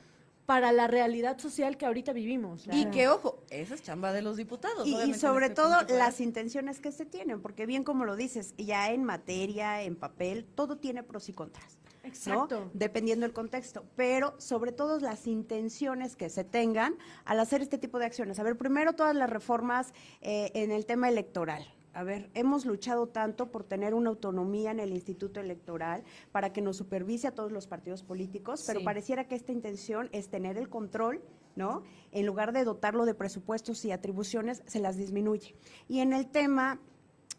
[0.49, 2.67] para la realidad social que ahorita vivimos.
[2.71, 4.87] Y que, ojo, esa es chamba de los diputados.
[4.87, 8.55] Y, y sobre este todo las intenciones que se tienen, porque bien como lo dices,
[8.57, 11.77] ya en materia, en papel, todo tiene pros y contras.
[12.03, 12.71] Exacto.
[12.73, 17.99] Dependiendo del contexto, pero sobre todo las intenciones que se tengan al hacer este tipo
[17.99, 18.39] de acciones.
[18.39, 21.63] A ver, primero todas las reformas eh, en el tema electoral.
[21.93, 26.61] A ver, hemos luchado tanto por tener una autonomía en el Instituto Electoral para que
[26.61, 30.69] nos supervise a todos los partidos políticos, pero pareciera que esta intención es tener el
[30.69, 31.21] control,
[31.55, 31.83] ¿no?
[32.11, 35.55] En lugar de dotarlo de presupuestos y atribuciones, se las disminuye.
[35.87, 36.79] Y en el tema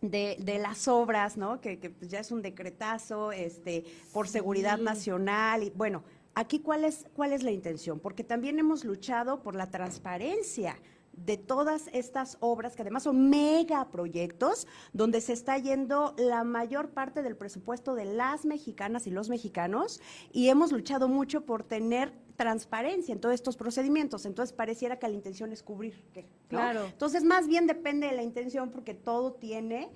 [0.02, 1.60] de, de, las obras, ¿no?
[1.60, 6.02] Que, que ya es un decretazo, este, por seguridad nacional y bueno,
[6.34, 10.76] aquí cuál es cuál es la intención, porque también hemos luchado por la transparencia
[11.24, 17.22] de todas estas obras, que además son megaproyectos, donde se está yendo la mayor parte
[17.22, 20.00] del presupuesto de las mexicanas y los mexicanos,
[20.32, 24.24] y hemos luchado mucho por tener transparencia en todos estos procedimientos.
[24.24, 26.02] Entonces pareciera que la intención es cubrir.
[26.48, 26.86] Claro.
[26.86, 29.90] Entonces más bien depende de la intención porque todo tiene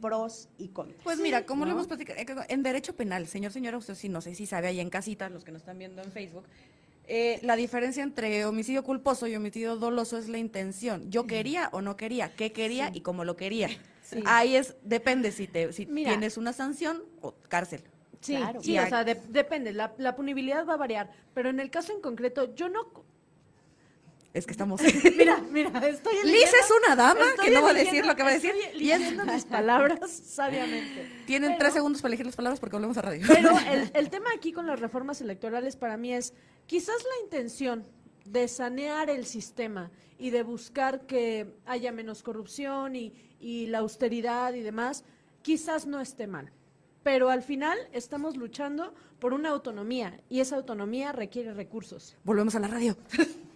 [0.00, 1.02] pros y contras.
[1.04, 4.34] Pues mira, como lo hemos platicado, en derecho penal, señor, señora, usted sí, no sé
[4.34, 6.44] si sabe ahí en casita, los que nos están viendo en Facebook,
[7.12, 11.10] eh, la diferencia entre homicidio culposo y homicidio doloso es la intención.
[11.10, 13.68] Yo quería o no quería, qué quería y cómo lo quería.
[14.26, 17.82] Ahí es, depende si, te, si tienes una sanción o cárcel.
[18.20, 21.92] Sí, sí o sea, depende, la, la, punibilidad va a variar, pero en el caso
[21.92, 22.86] en concreto, yo no...
[24.32, 24.80] Es que estamos...
[25.16, 28.28] mira, mira, estoy Liz es una dama que no va a decir lo que va
[28.28, 28.52] a decir.
[28.74, 31.24] Y es mis palabras sabiamente.
[31.26, 33.26] Tienen tres segundos para elegir las palabras porque volvemos a radio.
[33.26, 36.32] Pero el, el tema aquí con las reformas electorales para mí es,
[36.66, 37.84] quizás la intención
[38.24, 44.54] de sanear el sistema y de buscar que haya menos corrupción y, y la austeridad
[44.54, 45.04] y demás,
[45.42, 46.52] quizás no esté mal
[47.02, 52.16] pero al final estamos luchando por una autonomía y esa autonomía requiere recursos.
[52.24, 52.96] Volvemos a la radio.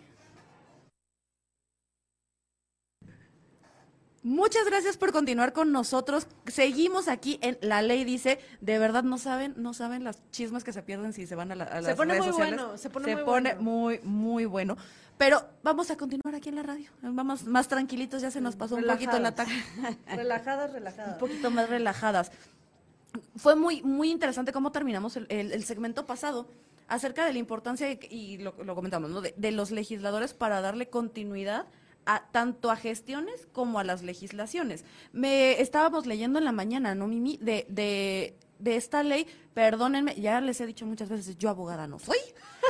[4.24, 6.26] Muchas gracias por continuar con nosotros.
[6.46, 8.40] Seguimos aquí en La Ley Dice.
[8.60, 11.54] De verdad no saben, no saben las chismas que se pierden si se van a,
[11.54, 14.76] la, a las se pone muy Bueno, se pone, se muy, pone muy, muy bueno.
[15.18, 16.90] Pero vamos a continuar aquí en la radio.
[17.02, 19.52] Vamos más tranquilitos, ya se nos pasó un poquito el ataque.
[20.06, 21.12] relajadas, relajadas.
[21.12, 22.32] Un poquito más relajadas
[23.36, 26.48] fue muy, muy interesante cómo terminamos el, segmento pasado
[26.88, 29.20] acerca de la importancia, y lo, comentamos, ¿no?
[29.20, 31.66] de, los legisladores para darle continuidad
[32.06, 34.84] a, tanto a gestiones como a las legislaciones.
[35.12, 37.38] Me estábamos leyendo en la mañana, ¿no, Mimi?
[37.40, 41.98] De, de, de esta ley, perdónenme, ya les he dicho muchas veces, yo abogada no
[41.98, 42.18] soy,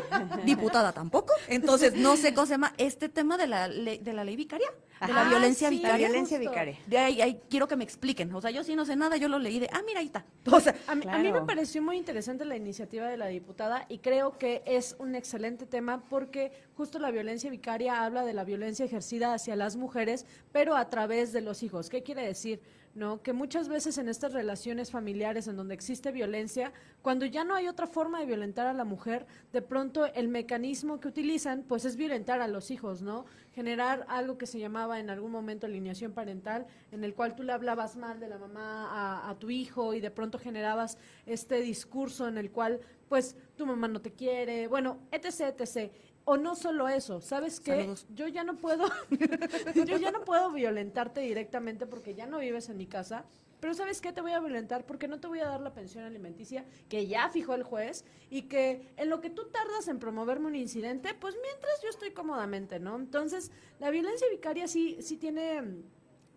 [0.45, 4.25] diputada tampoco, entonces no sé cómo se llama este tema de la ley, de la
[4.25, 4.69] ley vicaria
[5.07, 5.93] de la violencia vicaria.
[5.93, 6.79] La violencia vicaria.
[6.87, 8.35] De ahí, quiero que me expliquen.
[8.35, 10.25] O sea, yo sí no sé nada, yo lo leí de, ah, mira, ahí está.
[10.53, 13.87] O sea, a, mí, a, mí, me pareció muy interesante la iniciativa de la diputada
[13.89, 18.45] y creo que es un excelente tema porque justo la violencia vicaria habla de la
[18.45, 21.89] violencia ejercida hacia las mujeres, pero a través de los hijos.
[21.89, 22.61] ¿Qué quiere decir?
[22.95, 23.23] ¿No?
[23.23, 27.67] Que muchas veces en estas relaciones familiares en donde existe violencia, cuando ya no hay
[27.69, 31.97] otra forma de violentar a la mujer, de pronto el mecanismo que utilizan pues es
[31.97, 33.27] violentar a los hijos, ¿no?
[33.53, 37.53] Generar algo que se llamaba en algún momento alineación parental, en el cual tú le
[37.53, 42.29] hablabas mal de la mamá a, a tu hijo y de pronto generabas este discurso
[42.29, 45.93] en el cual pues tu mamá no te quiere, bueno, etc, etc.
[46.27, 47.95] O no solo eso, ¿sabes qué?
[48.15, 48.87] Yo ya no puedo,
[49.75, 53.27] yo ya no puedo violentarte directamente porque ya no vives en mi casa,
[53.61, 54.13] pero ¿sabes qué?
[54.13, 57.29] Te voy a violentar porque no te voy a dar la pensión alimenticia que ya
[57.29, 61.35] fijó el juez y que en lo que tú tardas en promoverme un incidente, pues
[61.43, 62.97] mientras yo estoy cómodamente, ¿no?
[62.97, 65.63] Entonces, la violencia vicaria sí, sí tiene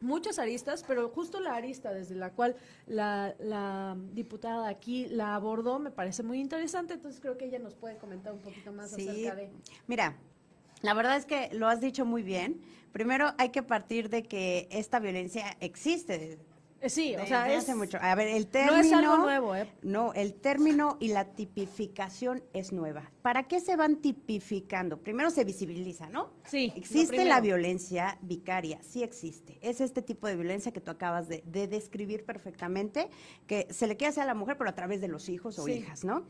[0.01, 2.55] muchas aristas, pero justo la arista desde la cual
[2.85, 7.97] la, diputada aquí la abordó me parece muy interesante, entonces creo que ella nos puede
[7.97, 9.51] comentar un poquito más acerca de...
[9.87, 10.17] Mira,
[10.81, 12.61] la verdad es que lo has dicho muy bien.
[12.91, 16.39] Primero hay que partir de que esta violencia existe
[16.85, 17.97] sí, o sea, es, hace mucho.
[18.01, 18.77] A ver, el término.
[18.77, 19.69] No es algo nuevo, ¿eh?
[19.81, 23.11] No, el término y la tipificación es nueva.
[23.21, 24.97] ¿Para qué se van tipificando?
[24.97, 26.31] Primero se visibiliza, ¿no?
[26.45, 26.71] Sí.
[26.75, 29.57] Existe la violencia vicaria, sí existe.
[29.61, 33.09] Es este tipo de violencia que tú acabas de, describir perfectamente,
[33.47, 35.67] que se le quiere hacer a la mujer, pero a través de los hijos o
[35.67, 36.25] hijas, ¿no?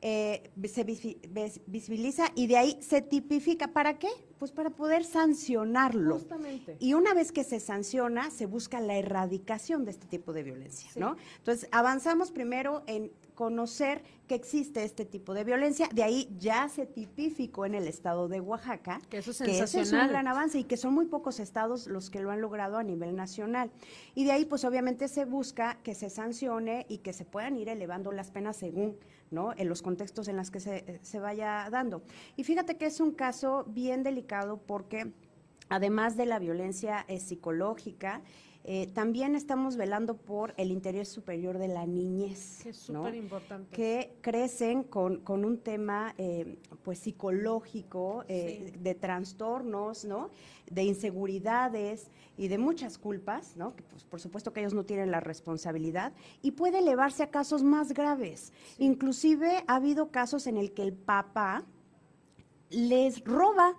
[0.00, 3.72] Eh, se visibiliza y de ahí se tipifica.
[3.72, 4.08] ¿Para qué?
[4.38, 6.14] Pues para poder sancionarlo.
[6.14, 6.76] Justamente.
[6.78, 10.90] Y una vez que se sanciona, se busca la erradicación de este tipo de violencia,
[10.94, 11.16] ¿no?
[11.38, 15.88] Entonces, avanzamos primero en conocer que existe este tipo de violencia.
[15.94, 19.92] De ahí ya se tipificó en el estado de Oaxaca, que eso es ese es
[19.92, 22.82] un gran avance y que son muy pocos estados los que lo han logrado a
[22.82, 23.70] nivel nacional.
[24.16, 27.68] Y de ahí, pues obviamente se busca que se sancione y que se puedan ir
[27.68, 28.96] elevando las penas según
[29.30, 29.52] ¿no?
[29.56, 32.02] en los contextos en los que se, eh, se vaya dando.
[32.34, 35.12] Y fíjate que es un caso bien delicado porque
[35.68, 38.20] además de la violencia eh, psicológica,
[38.70, 42.60] eh, también estamos velando por el interés superior de la niñez.
[42.62, 42.98] Que es ¿no?
[42.98, 43.74] súper importante.
[43.74, 50.28] que crecen con, con un tema eh, pues psicológico, eh, de trastornos, ¿no?
[50.70, 53.74] de inseguridades y de muchas culpas, ¿no?
[53.74, 57.62] que pues, por supuesto que ellos no tienen la responsabilidad, y puede elevarse a casos
[57.62, 58.52] más graves.
[58.76, 61.64] Inclusive ha habido casos en el que el papá
[62.68, 63.78] les roba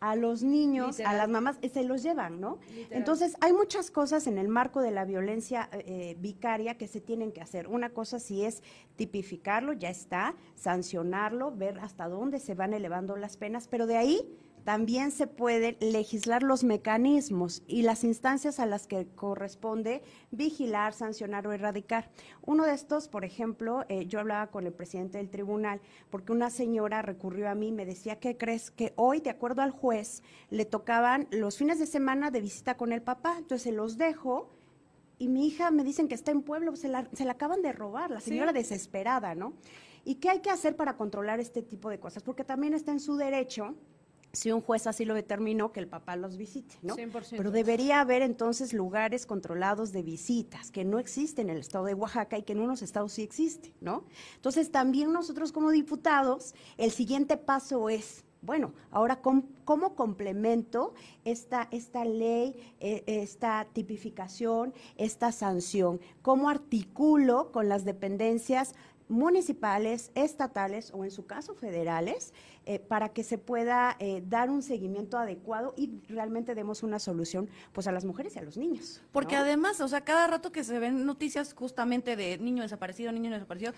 [0.00, 1.14] a los niños, Literal.
[1.14, 2.58] a las mamás, se los llevan, ¿no?
[2.74, 2.98] Literal.
[2.98, 7.00] Entonces, hay muchas cosas en el marco de la violencia eh, eh, vicaria que se
[7.00, 7.68] tienen que hacer.
[7.68, 8.62] Una cosa sí es
[8.96, 14.38] tipificarlo, ya está, sancionarlo, ver hasta dónde se van elevando las penas, pero de ahí
[14.64, 21.46] también se pueden legislar los mecanismos y las instancias a las que corresponde vigilar, sancionar
[21.46, 22.10] o erradicar.
[22.42, 26.50] Uno de estos, por ejemplo, eh, yo hablaba con el presidente del tribunal porque una
[26.50, 28.70] señora recurrió a mí y me decía, ¿qué crees?
[28.70, 32.92] Que hoy, de acuerdo al juez, le tocaban los fines de semana de visita con
[32.92, 34.50] el papá, entonces se los dejo
[35.18, 37.72] y mi hija me dicen que está en pueblo, se la, se la acaban de
[37.72, 39.52] robar, la señora desesperada, ¿no?
[40.02, 42.22] ¿Y qué hay que hacer para controlar este tipo de cosas?
[42.22, 43.74] Porque también está en su derecho,
[44.32, 46.96] si un juez así lo determinó, que el papá los visite, ¿no?
[46.96, 47.36] 100%.
[47.36, 51.94] Pero debería haber entonces lugares controlados de visitas, que no existen en el estado de
[51.94, 54.04] Oaxaca y que en unos estados sí existe, ¿no?
[54.36, 61.68] Entonces también nosotros como diputados, el siguiente paso es bueno, ahora, ¿cómo, cómo complemento esta,
[61.70, 66.00] esta ley, eh, esta tipificación, esta sanción?
[66.22, 68.74] ¿Cómo articulo con las dependencias
[69.10, 72.32] municipales, estatales o en su caso federales
[72.64, 77.50] eh, para que se pueda eh, dar un seguimiento adecuado y realmente demos una solución
[77.72, 79.02] pues a las mujeres y a los niños?
[79.12, 79.42] Porque ¿no?
[79.42, 83.72] además, o sea, cada rato que se ven noticias justamente de niño desaparecido, niño desaparecido,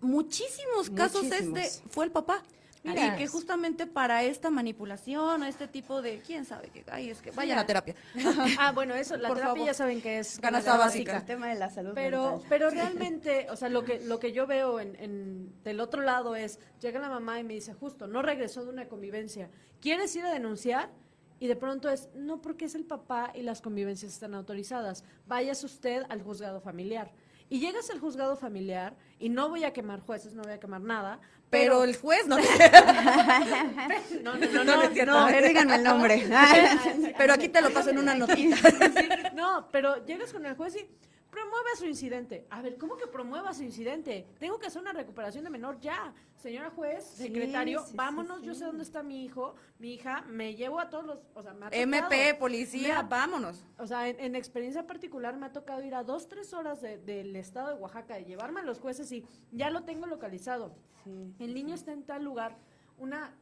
[0.00, 1.58] muchísimos casos Muchísimos.
[1.58, 2.42] este fue el papá.
[2.82, 3.14] Mira.
[3.14, 7.30] y que justamente para esta manipulación, este tipo de, quién sabe, que, ay, es que
[7.30, 7.94] vayan a terapia.
[8.58, 9.66] ah, bueno, eso, la Por terapia favor.
[9.66, 11.18] ya saben que es Canasta básica.
[11.18, 12.46] el tema de la salud Pero, mental.
[12.48, 16.36] pero realmente, o sea, lo que, lo que yo veo en, en- del otro lado
[16.36, 20.24] es, llega la mamá y me dice, justo, no regresó de una convivencia, ¿quieres ir
[20.24, 20.88] a denunciar?
[21.38, 25.66] Y de pronto es, no, porque es el papá y las convivencias están autorizadas, váyase
[25.66, 27.10] usted al juzgado familiar.
[27.50, 30.80] Y llegas al juzgado familiar, y no voy a quemar jueces, no voy a quemar
[30.80, 32.36] nada, Pero el juez no.
[32.38, 32.44] no,
[34.22, 36.24] no, no, No, no, no no, A ver, díganme el nombre.
[37.18, 38.56] Pero aquí te lo paso en una notita.
[39.34, 40.86] No, pero llegas con el juez y
[41.30, 42.46] promueva su incidente.
[42.50, 44.26] A ver, ¿cómo que promueva su incidente?
[44.38, 46.12] Tengo que hacer una recuperación de menor ya.
[46.36, 48.46] Señora juez, secretario, sí, sí, vámonos, sí.
[48.46, 51.52] yo sé dónde está mi hijo, mi hija, me llevo a todos los, o sea,
[51.52, 53.64] me ha MP, policía, vámonos.
[53.78, 56.96] O sea, en, en experiencia particular me ha tocado ir a dos, tres horas de-
[56.96, 60.74] del estado de Oaxaca y llevarme a los jueces y ya lo tengo localizado.
[61.38, 62.56] El niño está en tal lugar,
[62.96, 63.34] una,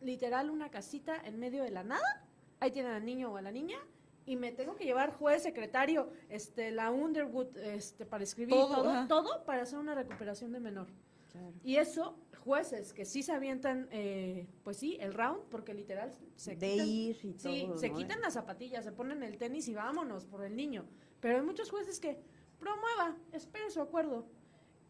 [0.00, 2.24] literal, una casita en medio de la nada.
[2.60, 3.76] Ahí tienen al niño o a la niña.
[4.26, 9.44] Y me tengo que llevar juez, secretario, este, la Underwood, este, para escribir Todo, todo,
[9.44, 10.88] para hacer una recuperación de menor.
[11.30, 11.52] claro.
[11.62, 16.56] Y eso, jueces que sí se avientan, eh, pues sí, el round, porque literal se
[16.56, 17.96] De quitan, ir y sí, todo, se ¿no?
[17.96, 20.84] quitan las zapatillas, se ponen el tenis y vámonos por el niño.
[21.20, 22.20] Pero hay muchos jueces que
[22.58, 24.26] promueva, espere su acuerdo.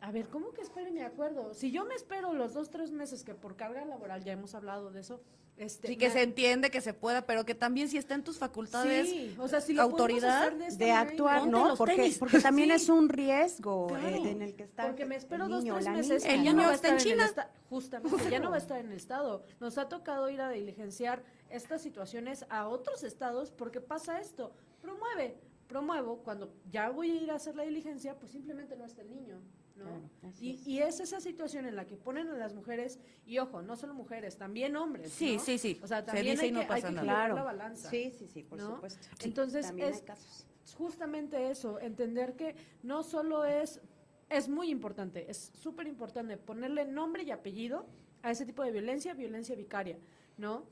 [0.01, 1.53] A ver, ¿cómo que espere mi acuerdo?
[1.55, 4.91] Si yo me espero los dos, tres meses que por carga laboral, ya hemos hablado
[4.91, 5.23] de eso,
[5.59, 8.39] este, Sí, que se entiende, que se pueda, pero que también si está en tus
[8.39, 11.75] facultades, Sí, o sea, si lo podemos autoridad hacer de, actuar, ¿no?
[11.77, 12.19] Porque, tenis.
[12.19, 12.75] porque también Sí.
[12.77, 14.07] es un riesgo Claro.
[14.09, 16.23] eh, en el que está Porque me espero el dos, niño, tres meses.
[16.25, 17.25] niña, El niño no va a está en China.
[17.25, 19.43] esta- justamente, ya no va a estar en el estado.
[19.61, 24.53] Nos ha tocado ir a diligenciar estas situaciones a otros estados porque pasa esto.
[24.83, 25.39] Promueve,
[25.69, 29.11] promuevo, cuando ya voy a ir a hacer la diligencia, pues simplemente no está el
[29.11, 29.41] niño.
[29.77, 29.85] ¿No?
[29.85, 30.01] Claro,
[30.41, 30.67] y, es.
[30.67, 33.95] y es esa situación en la que ponen a las mujeres, y ojo, no solo
[33.95, 35.13] mujeres, también hombres.
[35.13, 35.43] Sí, ¿no?
[35.43, 35.79] sí, sí.
[35.83, 37.03] O sea, Se también dice hay y no que, hay pasa que nada.
[37.03, 37.35] equilibrar Claro.
[37.37, 37.91] la balanza.
[37.91, 38.75] Sí, sí, sí, por ¿no?
[38.77, 39.07] supuesto.
[39.19, 40.47] Sí, Entonces, es- hay casos.
[40.77, 43.81] justamente eso, entender que no solo es,
[44.29, 47.87] es muy importante, es súper importante ponerle nombre y apellido
[48.23, 49.99] a ese tipo de violencia, violencia vicaria,
[50.37, 50.65] ¿no?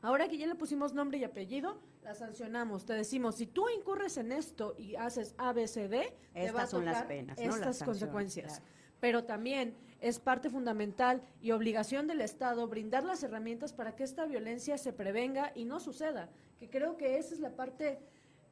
[0.00, 2.84] Ahora que ya le pusimos nombre y apellido, la sancionamos.
[2.84, 6.62] Te decimos, si tú incurres en esto y haces A, B, C, D, te va
[6.62, 7.44] a son las penas, ¿no?
[7.44, 8.58] Las estas sanciones, consecuencias.
[8.58, 8.78] claro.
[9.00, 14.26] Pero también es parte fundamental y obligación del Estado brindar las herramientas para que esta
[14.26, 16.30] violencia se prevenga y no suceda.
[16.58, 18.00] Que creo que esa es la parte,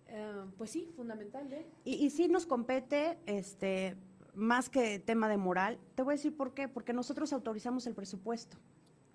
[0.06, 1.66] eh, pues sí, fundamental de...
[1.84, 3.96] Y, y sí nos compete, este,
[4.34, 7.94] más que tema de moral, te voy a decir por qué, porque nosotros autorizamos el
[7.94, 8.56] presupuesto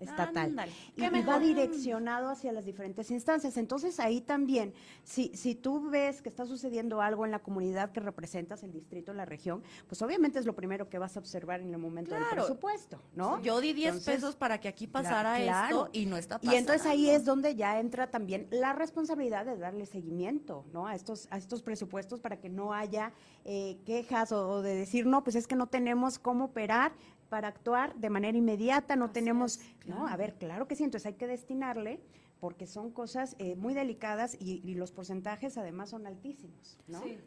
[0.02, 0.56] estatal.
[0.96, 3.58] Y, va direccionado hacia las diferentes instancias.
[3.58, 4.74] Entonces ahí también,
[5.04, 9.14] si, si tú ves que está sucediendo algo en la comunidad que representas, el distrito,
[9.14, 12.24] la región, pues obviamente es lo primero que vas a observar en el momento del
[12.32, 13.42] presupuesto, ¿no?
[13.42, 15.86] Yo di 10 Entonces, pesos para que aquí pasara claro.
[15.86, 16.56] esto y no está pasando.
[16.56, 20.88] Y entonces ahí es donde ya entra también la responsabilidad de darle seguimiento, ¿no?
[20.88, 23.14] A estos, a estos presupuestos para que no haya
[23.46, 26.94] eh, quejas o, o de decir, no, pues es que no tenemos cómo operar
[27.32, 31.14] para actuar de manera inmediata, no tenemos, no, a ver, claro que sí, entonces hay
[31.14, 32.02] que destinarle
[32.42, 37.02] porque son cosas eh, muy delicadas y, y los porcentajes además son altísimos, ¿no?
[37.04, 37.18] Sí.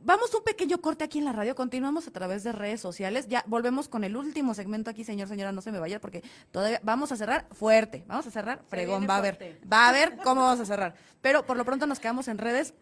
[0.00, 3.28] Vamos un pequeño corte aquí en la radio, continuamos a través de redes sociales.
[3.28, 6.80] Ya volvemos con el último segmento aquí, señor, señora, no se me vaya porque todavía
[6.82, 9.60] vamos a cerrar fuerte, vamos a cerrar fregón, va a ver, fuerte.
[9.72, 10.96] va a ver cómo vamos a cerrar.
[11.20, 12.74] Pero por lo pronto nos quedamos en redes.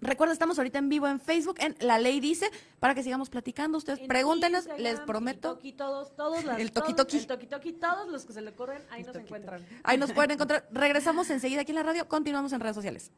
[0.00, 3.78] Recuerda, estamos ahorita en vivo en Facebook, en La Ley Dice, para que sigamos platicando.
[3.78, 5.54] Ustedes En pregúntenos, Instagram, les prometo.
[5.54, 7.68] Toki, todos, todos las- El toki, todos- toki.
[7.68, 9.64] El todos los que se le corren, ahí nos encuentran.
[9.84, 10.68] Ahí nos pueden encontrar.
[10.70, 13.10] Regresamos enseguida aquí en la radio, continuamos en redes sociales.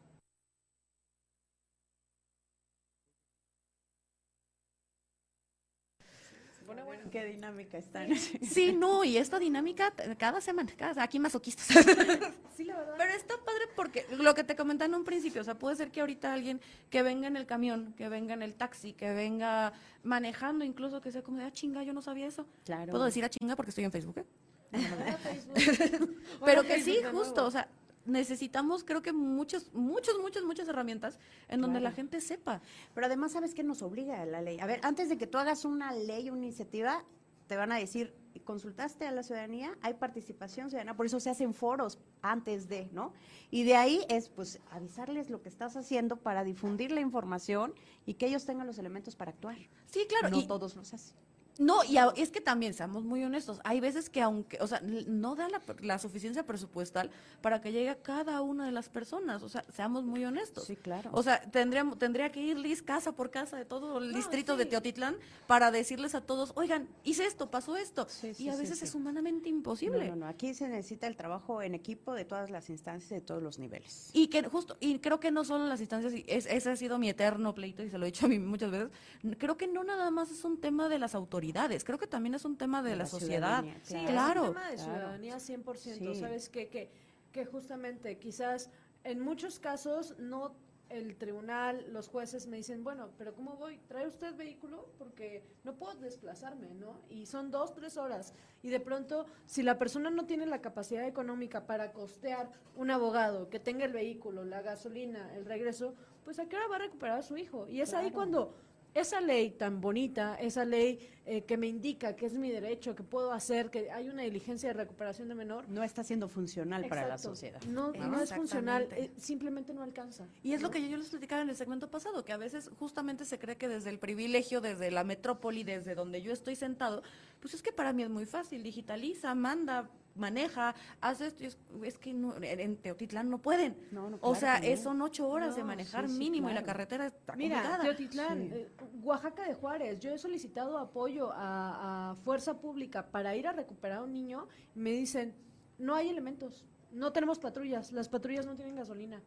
[7.10, 8.14] Qué dinámica están.
[8.16, 11.68] Sí, no, y esta dinámica cada semana, cada, aquí masoquistas.
[12.58, 12.94] Sí, la verdad.
[12.98, 15.92] Pero está padre porque lo que te comenté en un principio, o sea, puede ser
[15.92, 19.72] que ahorita alguien que venga en el camión, que venga en el taxi, que venga
[20.02, 22.48] manejando, incluso que sea como de, ah, chinga, yo no sabía eso.
[22.64, 22.90] Claro.
[22.90, 24.24] Puedo decir a chinga porque estoy en Facebook, ¿eh?
[25.22, 26.16] Facebook.
[26.44, 27.68] Pero que sí, justo, o sea,
[28.08, 32.60] necesitamos creo que muchos, muchos, muchas, muchas herramientas en donde la gente sepa.
[32.94, 34.58] Pero además, ¿sabes qué nos obliga la ley?
[34.60, 37.04] A ver, antes de que tú hagas una ley, una iniciativa,
[37.46, 38.14] te van a decir,
[38.48, 43.12] consultaste a la ciudadanía, hay participación ciudadana, por eso se hacen foros antes de, ¿no?
[43.50, 47.74] Y de ahí es, pues, avisarles lo que estás haciendo para difundir la información
[48.06, 49.58] y que ellos tengan los elementos para actuar.
[49.86, 50.30] Sí, claro.
[50.30, 51.16] no y, todos los hacen.
[51.58, 54.80] No, y a- es que también, seamos muy honestos, hay veces que aunque, o sea,
[55.08, 57.10] no da la, la suficiencia presupuestal
[57.42, 60.64] para que llegue a cada una de las personas, o sea, seamos muy honestos.
[60.64, 61.10] Sí, claro.
[61.12, 64.56] O sea, tendríamos, tendría que ir Liz casa por casa de todo el No, distrito
[64.56, 64.66] de.
[64.66, 65.16] Teotitlán
[65.48, 68.06] para decirles a todos, oigan, hice esto, pasó esto.
[68.08, 70.04] Sí, sí, y a veces es humanamente imposible.
[70.08, 73.20] No, no, no, aquí se necesita el trabajo en equipo de todas las instancias, de
[73.20, 74.10] todos los niveles.
[74.12, 76.98] Y que justo, y creo que no solo las instancias, y es- ese ha sido
[76.98, 78.90] mi eterno pleito y se lo he dicho a mí muchas veces,
[79.38, 81.47] creo que no nada más es un tema de las autoridades,
[81.84, 83.64] creo que también es un tema de, De la, la sociedad.
[83.82, 84.42] Sí, claro.
[84.42, 85.76] es un tema de ciudadanía 100%.
[85.76, 86.14] Sí.
[86.14, 86.68] ¿Sabes qué?
[86.68, 86.90] Que,
[87.32, 88.70] que justamente quizás
[89.04, 90.54] en muchos casos no
[90.90, 93.78] el tribunal, los jueces me dicen, bueno, pero ¿cómo voy?
[93.88, 94.88] ¿Trae usted vehículo?
[94.98, 97.00] Porque no puedo desplazarme, ¿no?
[97.10, 98.32] Y son dos, tres horas.
[98.62, 103.50] Y de pronto, si la persona no tiene la capacidad económica para costear un abogado
[103.50, 105.94] que tenga el vehículo, la gasolina, el regreso,
[106.24, 107.68] pues ¿a qué hora va a recuperar a su hijo?
[107.68, 108.54] Y es ahí cuando
[108.94, 113.02] esa ley tan bonita, esa ley eh, que me indica que es mi derecho, que
[113.02, 115.68] puedo hacer, que hay una diligencia de recuperación de menor.
[115.68, 117.60] No está siendo funcional para la sociedad.
[117.64, 118.08] No, ¿no?
[118.08, 120.26] no es funcional, eh, simplemente no alcanza.
[120.42, 123.24] Y es lo que yo les platicaba en el segmento pasado, que a veces justamente
[123.24, 127.02] se cree que desde el privilegio, desde la metrópoli, desde donde yo estoy sentado,
[127.40, 131.58] pues es que para mí es muy fácil, digitaliza, manda, maneja, hace esto, y es,
[131.84, 133.76] es que no, en Teotitlán no pueden.
[133.92, 134.76] No, no, o sea, no.
[134.76, 137.84] son ocho horas de manejar sí, sí, mínimo y la carretera está Mira, complicada.
[137.84, 138.50] Teotitlán, Sí.
[138.54, 138.68] eh,
[139.02, 143.98] Oaxaca de Juárez, yo he solicitado apoyo a, a Fuerza Pública para ir a recuperar
[143.98, 145.34] a un niño me dicen,
[145.78, 149.22] no hay elementos, no tenemos patrullas, las patrullas no tienen gasolina.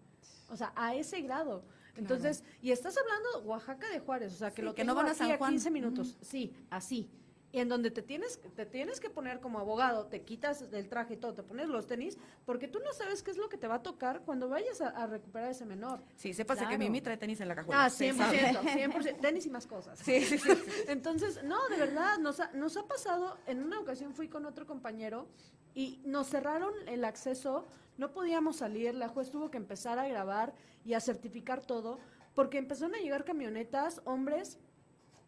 [0.49, 1.63] O sea, a ese grado.
[1.95, 5.13] Entonces, y estás hablando Oaxaca de Juárez, o sea, que lo que no van a
[5.13, 5.51] San Juan.
[5.51, 7.09] 15 minutos, sí, así.
[7.53, 11.15] Y en donde te tienes, te tienes que poner como abogado, te quitas del traje
[11.15, 13.67] y todo, te pones los tenis, porque tú no sabes qué es lo que te
[13.67, 16.01] va a tocar cuando vayas a, a recuperar ese menor.
[16.15, 16.79] Sí, que Claro.
[16.79, 17.85] Mimi trae tenis en la cajuela.
[17.85, 18.37] Ah, Sí, 100%, sabe.
[18.87, 19.99] 100%, tenis y más cosas.
[19.99, 20.49] Sí, sí, sí.
[20.87, 24.65] Entonces, no, de verdad, nos ha, nos ha pasado, en una ocasión fui con otro
[24.65, 25.27] compañero
[25.73, 30.53] y nos cerraron el acceso, no podíamos salir, la juez tuvo que empezar a grabar
[30.85, 31.99] y a certificar todo,
[32.33, 34.57] porque empezaron a llegar camionetas, hombres,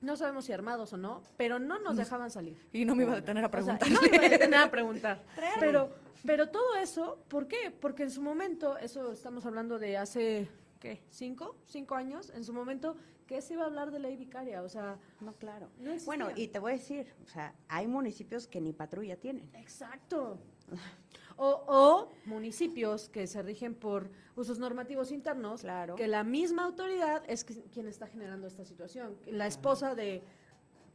[0.03, 2.57] no sabemos si armados o no, pero no nos dejaban salir.
[2.71, 3.91] Y no me iba a detener a O sea, preguntar.
[3.91, 5.23] no me iba a detener a preguntar.
[5.59, 5.89] pero,
[6.25, 7.71] pero todo eso, ¿por qué?
[7.71, 10.47] Porque en su momento, eso estamos hablando de hace,
[10.79, 11.01] ¿qué?
[11.09, 11.55] ¿Cinco?
[11.65, 12.31] ¿Cinco años?
[12.35, 12.95] En su momento,
[13.25, 14.61] ¿qué se iba a hablar de ley vicaria?
[14.61, 15.69] O sea, No, claro.
[15.79, 19.49] No bueno, y te voy a decir, o sea, hay municipios que ni patrulla tienen.
[19.55, 20.37] Exacto.
[21.37, 25.95] O, o municipios que se rigen por usos normativos internos, Claro.
[25.95, 29.15] que la misma autoridad es que- quien está generando esta situación.
[29.27, 30.21] La esposa de,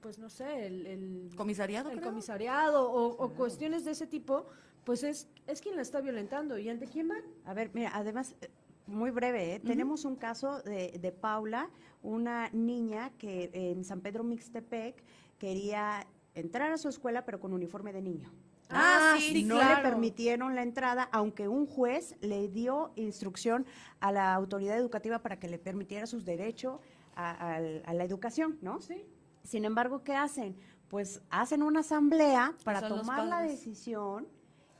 [0.00, 2.10] pues no sé, el, el ¿Comisariado, el creo?
[2.10, 4.46] comisariado o, o cuestiones de ese tipo,
[4.84, 6.56] pues es, es quien la está violentando.
[6.58, 7.22] ¿Y ante quién van?
[7.44, 8.48] A ver, mira, además, eh,
[8.86, 9.60] muy breve, ¿eh?
[9.60, 11.68] tenemos un caso de, de Paula,
[12.02, 15.02] una niña que en San Pedro Mixtepec
[15.38, 18.30] quería entrar a su escuela pero con uniforme de niño.
[18.70, 19.76] Ah, sí, no claro.
[19.76, 23.66] le permitieron la entrada, aunque un juez le dio instrucción
[24.00, 26.80] a la autoridad educativa para que le permitiera sus derechos
[27.16, 28.80] a, a la educación, ¿no?
[28.80, 29.04] Sí.
[29.42, 30.56] Sin embargo, ¿qué hacen?
[30.88, 34.28] Pues hacen una asamblea para tomar la decisión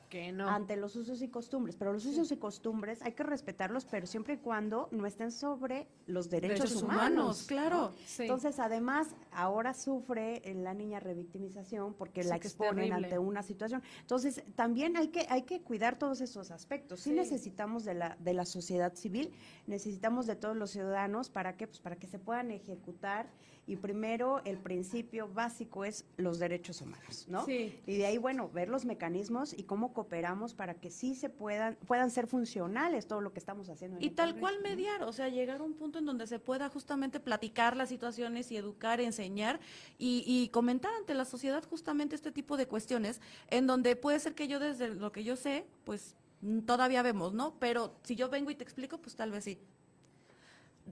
[0.09, 0.49] Que no.
[0.49, 1.77] ante los usos y costumbres.
[1.77, 5.87] Pero los usos y costumbres hay que respetarlos, pero siempre y cuando no estén sobre
[6.07, 7.11] los derechos, Derechos humanos.
[7.13, 7.93] humanos, claro.
[8.07, 8.23] Sí.
[8.23, 13.83] Entonces, además, ahora sufre la niña revictimización porque Sí, la que exponen ante una situación.
[14.01, 17.01] Entonces, también hay que, hay que cuidar todos esos aspectos.
[17.01, 17.17] Sí, Sí.
[17.17, 19.33] necesitamos de la, de la sociedad civil,
[19.67, 21.67] necesitamos de todos los ciudadanos, ¿para qué?
[21.67, 23.29] Pues para que se puedan ejecutar.
[23.69, 27.45] Y primero, el principio básico es los derechos humanos, ¿no?
[27.45, 27.79] Sí.
[27.87, 31.77] Y de ahí, bueno, ver los mecanismos y cómo cooperamos para que sí se puedan,
[31.87, 33.99] puedan ser funcionales todo lo que estamos haciendo.
[33.99, 34.63] en Y el tal Congreso, cual ¿no?
[34.71, 38.51] mediar, o sea, llegar a un punto en donde se pueda justamente platicar las situaciones
[38.51, 39.61] y educar, enseñar
[39.99, 44.35] y, y comentar ante la sociedad justamente este tipo de cuestiones, en donde puede ser
[44.35, 46.17] que yo desde lo que yo sé, pues
[46.65, 47.55] todavía vemos, ¿no?
[47.59, 49.59] Pero si yo vengo y te explico, pues tal vez sí.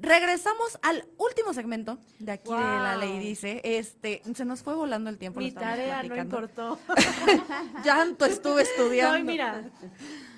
[0.00, 5.08] Regresamos al último segmento de aquí de la ley dice, este, se nos fue volando
[5.10, 5.40] el tiempo.
[5.40, 6.78] Mi tarea no importó.
[7.84, 9.24] Llanto estuve estudiando.
[9.24, 9.70] Mira.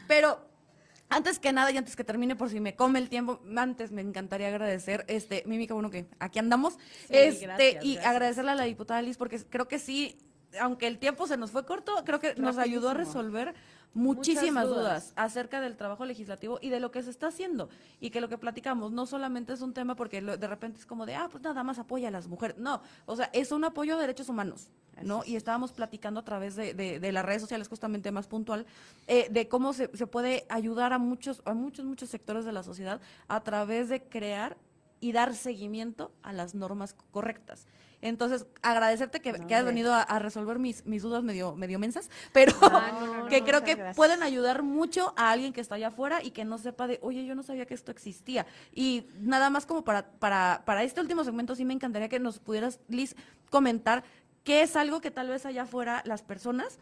[0.07, 0.49] Pero
[1.11, 4.03] antes que nada y antes que termine, por si me come el tiempo, antes me
[4.03, 8.07] encantaría agradecer, este, Mímica, bueno, que aquí andamos, Sí, este, gracias, y gracias.
[8.07, 10.19] agradecerle a la diputada Liz, porque creo que sí,
[10.61, 13.55] aunque el tiempo se nos fue corto, creo que nos ayudó a resolver
[13.95, 14.79] muchísimas dudas.
[14.79, 15.13] dudas.
[15.17, 17.69] acerca del trabajo legislativo y de lo que se está haciendo.
[18.01, 20.87] Y que lo que platicamos no solamente es un tema porque lo- de repente es
[20.87, 22.59] como de, ah, pues nada más apoya a las mujeres.
[22.59, 24.69] No, o sea, es un apoyo a derechos humanos,
[25.03, 25.23] ¿no?
[25.25, 28.67] Y estábamos platicando a través de, de- de las redes sociales, justamente más puntual,
[29.07, 32.63] eh, de cómo se, se puede ayudar a muchos, a muchos, muchos sectores de la
[32.63, 34.57] sociedad a través de crear
[35.01, 37.67] y dar seguimiento a las normas correctas.
[38.01, 41.81] Entonces, agradecerte que, No, que has venido a, a resolver mis, mis dudas medio, medio
[41.81, 43.97] mensas, pero Ah, no, no, que creo que gracias.
[43.97, 47.27] pueden ayudar mucho a alguien que está allá afuera y que no sepa de, oye,
[47.27, 48.47] yo no sabía que esto existía.
[48.73, 52.39] Y nada más como para, para, para este último segmento, sí me encantaría que nos
[52.39, 53.17] pudieras, Liz,
[53.51, 54.05] comentar
[54.45, 56.79] qué es algo que tal vez allá afuera las personas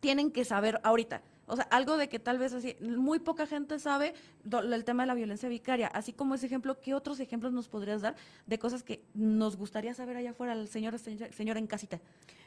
[0.00, 1.22] tienen que saber ahorita.
[1.52, 5.02] O sea, algo de que tal vez así, muy poca gente sabe do- el tema
[5.02, 5.86] de la violencia vicaria.
[5.88, 9.92] Así como ese ejemplo, ¿qué otros ejemplos nos podrías dar de cosas que nos gustaría
[9.92, 12.00] saber allá afuera, el señor, señora en casita?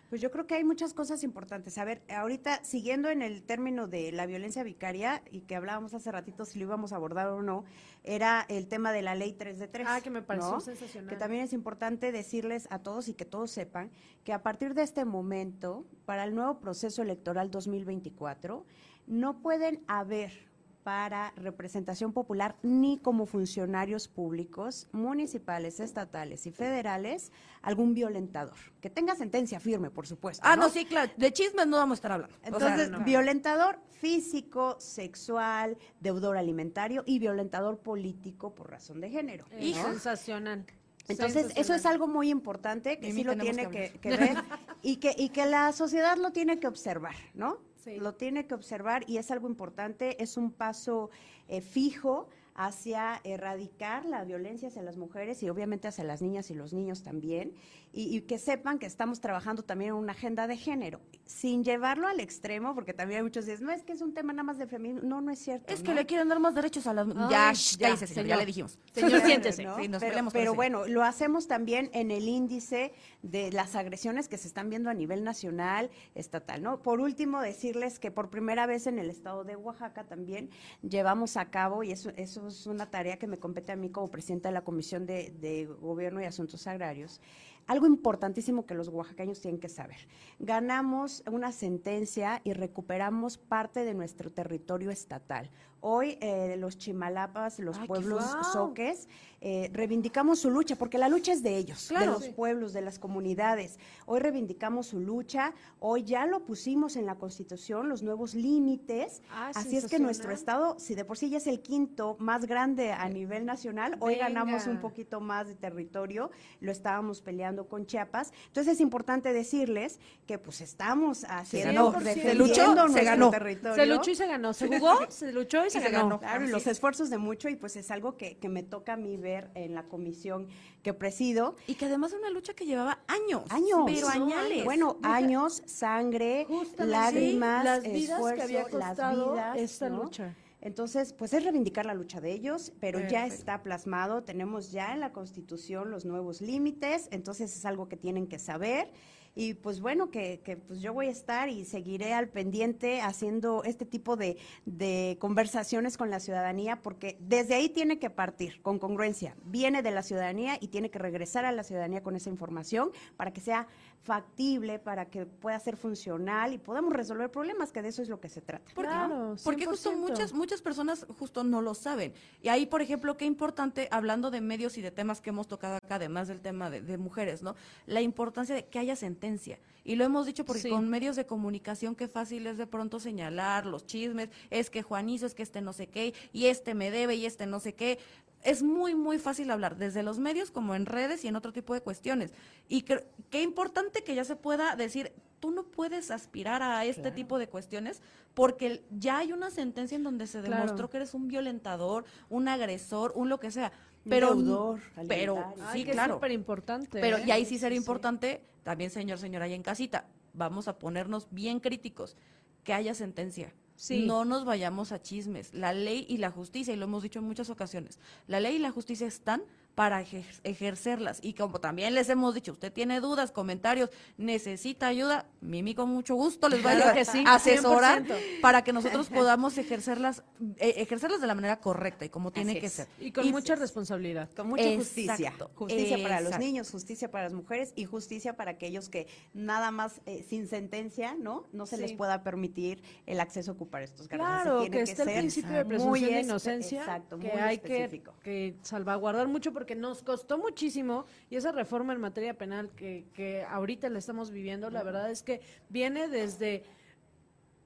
[0.10, 1.78] Pues yo creo que hay muchas cosas importantes.
[1.80, 6.12] A ver, ahorita siguiendo en el término de la violencia vicaria y que hablábamos hace
[6.12, 7.64] ratito si lo íbamos a abordar o no,
[8.04, 9.88] era el tema de la ley 3 de 3.
[9.90, 11.10] Ah, que me pareció sensacional.
[11.10, 13.90] Que también es importante decirles a todos y que todos sepan
[14.24, 18.64] que a partir de este momento, para el nuevo proceso electoral 2024,
[19.08, 20.46] no pueden haber
[20.86, 27.32] para representación popular ni como funcionarios públicos, municipales, estatales y federales,
[27.64, 28.54] algún violentador.
[28.82, 30.44] Que tenga sentencia firme, por supuesto.
[30.46, 31.12] Ah, no, sí, claro.
[31.18, 32.36] De chismes no vamos a estar hablando.
[32.36, 33.04] O sea, Entonces, no.
[33.04, 39.46] violentador físico, sexual, deudor alimentario y violentador político por razón de género.
[39.60, 39.86] Y ¿no?
[39.86, 40.68] sensacional.
[41.08, 44.38] Entonces, eso es algo muy importante que sí lo tiene que que, que ver
[44.84, 47.58] y que, y que la sociedad lo tiene que observar, ¿no?
[47.86, 51.10] Lo tiene que observar y es algo importante, es un paso
[51.48, 56.56] eh, fijo hacia erradicar la violencia hacia las mujeres y obviamente hacia las niñas y
[56.56, 57.54] los niños también,
[57.96, 62.08] y, y que sepan que estamos trabajando también en una agenda de género, sin llevarlo
[62.08, 64.44] al extremo, porque también hay muchos que dicen, no, es que es un tema nada
[64.44, 65.74] más de feminismo, no, no es cierto.
[65.74, 67.08] Es que le quieren dar más derechos a las...
[67.08, 68.78] Ay, ya, ya, cállese, señor, ya le dijimos.
[68.92, 69.64] Señor, siéntese.
[69.64, 69.78] ¿no?
[69.78, 74.38] Sí, nos pero pero bueno, lo hacemos también en el índice de las agresiones que
[74.38, 76.82] se están viendo a nivel nacional, estatal, ¿no?
[76.82, 80.50] Por último, decirles que por primera vez en el estado de Oaxaca también
[80.82, 84.10] llevamos a cabo, y eso, eso es una tarea que me compete a mí como
[84.10, 87.22] presidenta de la Comisión de, de Gobierno y Asuntos Agrarios,
[87.68, 90.08] algo importantísimo que los oaxaqueños tienen que saber.
[90.40, 95.50] Ganamos una sentencia y recuperamos parte de nuestro territorio estatal.
[95.82, 98.24] Hoy eh, los chimalapas, los Ay, pueblos
[98.54, 99.08] soques,
[99.42, 102.06] eh, reivindicamos su lucha, porque la lucha es de ellos, Claro.
[102.06, 102.32] de los Sí.
[102.32, 103.78] pueblos, de las comunidades.
[104.08, 109.22] Hoy reivindicamos su lucha, hoy ya lo pusimos en la Constitución, los nuevos límites.
[109.30, 112.46] Ah, Así es que nuestro estado, si de por sí ya es el quinto más
[112.46, 117.86] grande a nivel nacional, hoy ganamos un poquito más de territorio, lo estábamos peleando con
[117.86, 118.32] Chiapas.
[118.48, 122.02] Entonces es importante decirles que pues estamos haciendo, ganó.
[122.02, 123.30] Se luchó, se nuestro ganó.
[123.30, 123.76] territorio.
[123.76, 124.54] Se luchó y se ganó.
[124.54, 126.04] Se jugó, se luchó y se, se ganó.
[126.04, 126.20] ganó.
[126.20, 126.74] Claro, y los es.
[126.74, 129.76] esfuerzos de mucho, y pues es algo que, que me toca a mí ver en
[129.76, 130.48] la comisión
[130.84, 131.56] que presido.
[131.68, 133.44] Y que además es una lucha que llevaba años.
[133.50, 133.82] Años.
[133.86, 134.66] Pero añales.
[134.66, 140.04] Bueno, años, sangre, Justamente, lágrimas, las vidas esfuerzo, que había las vidas, esta ¿no?
[140.04, 140.36] lucha.
[140.66, 145.00] Entonces, pues es reivindicar la lucha de ellos, pero ya está plasmado, tenemos ya en
[145.00, 148.92] la Constitución los nuevos límites, entonces es algo que tienen que saber.
[149.36, 153.64] Y pues bueno, que, que, pues yo voy a estar y seguiré al pendiente haciendo
[153.66, 158.80] este tipo de, de conversaciones con la ciudadanía, porque desde ahí tiene que partir con
[158.80, 159.36] congruencia.
[159.44, 163.34] Viene de la ciudadanía y tiene que regresar a la ciudadanía con esa información para
[163.34, 163.68] que sea
[164.06, 168.20] factible, para que pueda ser funcional y podamos resolver problemas, que de eso es lo
[168.20, 168.64] que se trata.
[168.76, 168.92] ¿Por qué?
[168.92, 169.98] Claro, Porque justo 100%.
[169.98, 172.14] muchas, muchas personas justo no lo saben.
[172.42, 175.76] Y ahí, por ejemplo, qué importante, hablando de medios y de temas que hemos tocado
[175.78, 177.56] acá, además del tema de, de mujeres, ¿no?
[177.88, 179.58] La importancia de que haya sentencia.
[179.84, 180.70] Y lo hemos dicho porque Sí.
[180.70, 185.10] con medios de comunicación qué fácil es de pronto señalar los chismes, es que Juan
[185.10, 187.74] hizo, es que este no sé qué, y este me debe, y este no sé
[187.74, 188.00] qué.
[188.46, 191.74] Es muy, muy fácil hablar, desde los medios como en redes y en otro tipo
[191.74, 192.32] de cuestiones.
[192.70, 197.12] Y cre- qué importante que ya se pueda decir, tú no puedes aspirar a este
[197.12, 198.02] tipo de cuestiones
[198.36, 200.62] porque ya hay una sentencia en donde se Claro.
[200.64, 203.72] demostró que eres un violentador, un agresor, un lo que sea.
[204.08, 205.54] Pero, deudor pero.
[205.66, 206.14] Ay, sí, que claro.
[206.14, 207.02] Es súper importante.
[207.02, 207.24] Pero ¿eh?
[207.26, 207.82] y ahí sí sería sí.
[207.82, 212.16] importante, también señor, señora, ahí en casita, vamos a ponernos bien críticos,
[212.64, 213.52] que haya sentencia.
[213.90, 215.54] No nos vayamos a chismes.
[215.54, 218.60] La ley y la justicia, y lo hemos dicho en muchas ocasiones, la ley y
[218.60, 219.44] la justicia están
[219.76, 221.20] para ejer- ejercerlas.
[221.22, 226.16] Y como también les hemos dicho, usted tiene dudas, comentarios, necesita ayuda, Mimi con mucho
[226.16, 228.42] gusto les va a Claro ayudar que sí, asesorar 100%.
[228.42, 230.24] para que nosotros podamos ejercerlas,
[230.58, 232.88] eh, ejercerlas de la manera correcta y como tiene que ser.
[233.00, 234.30] Y con mucha responsabilidad.
[234.36, 235.34] Con mucha Exacto, justicia.
[235.56, 240.02] Justicia para los niños, justicia para las mujeres y justicia para aquellos que nada más
[240.06, 241.48] eh, sin sentencia, ¿no?
[241.52, 241.82] No se Sí.
[241.82, 244.26] les pueda permitir el acceso a ocupar estos cargos.
[244.28, 247.42] Así Claro, tiene que esté el ser principio de presunción de inocencia, Exacto, que muy
[247.42, 252.70] hay que, que salvaguardar mucho porque nos costó muchísimo y esa reforma en materia penal
[252.76, 256.64] que, que ahorita la estamos viviendo, la verdad es que viene desde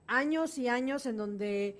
[0.07, 1.75] años y años en donde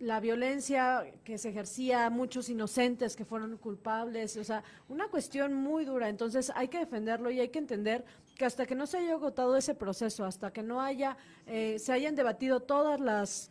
[0.00, 5.84] la violencia que se ejercía, muchos inocentes que fueron culpables, o sea, una cuestión muy
[5.84, 6.08] dura.
[6.08, 8.04] Entonces hay que defenderlo y hay que entender
[8.36, 11.16] que hasta que no se haya agotado ese proceso, hasta que no haya,
[11.46, 13.50] eh, se hayan debatido todas las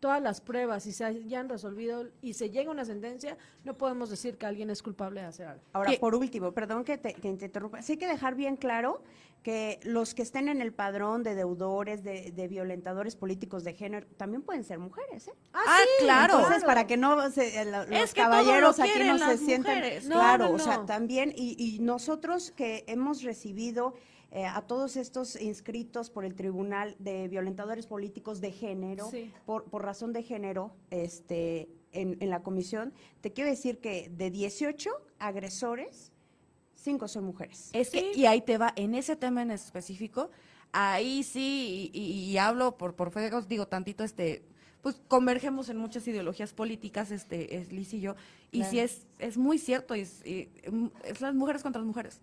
[0.00, 4.10] todas las pruebas y se hayan resolvido y se llega a una sentencia, no podemos
[4.10, 5.62] decir que alguien es culpable de hacer algo.
[5.72, 9.02] Ahora, por último, perdón que te, que te interrumpa, sí hay que dejar bien claro
[9.42, 14.06] que los que estén en el padrón de deudores, de, de violentadores políticos de género,
[14.16, 15.32] también pueden ser mujeres, ¿eh?
[15.54, 16.34] Ah, claro.
[16.40, 19.18] Entonces, para que no se, eh, lo- los Es que todo caballeros lo aquí no
[19.18, 19.80] se sientan.
[20.08, 23.94] No, claro, no, o sea, también, y, y nosotros que hemos recibido
[24.30, 29.32] eh, a todos estos inscritos por el Tribunal de Violentadores Políticos de Género, Sí.
[29.46, 34.30] por, por razón de género, este, en, en la comisión, te quiero decir que de
[34.30, 36.12] 18 agresores,
[36.74, 37.70] 5 son mujeres.
[37.72, 40.30] Es que, y ahí te va, en ese tema en específico,
[40.72, 44.42] ahí sí, y, y- y hablo por, por fe digo tantito, este,
[44.82, 48.14] pues convergemos en muchas ideologías políticas, este, es Liz y yo,
[48.52, 52.20] y sí es, es muy cierto, es, y, mm, es las mujeres contra las mujeres,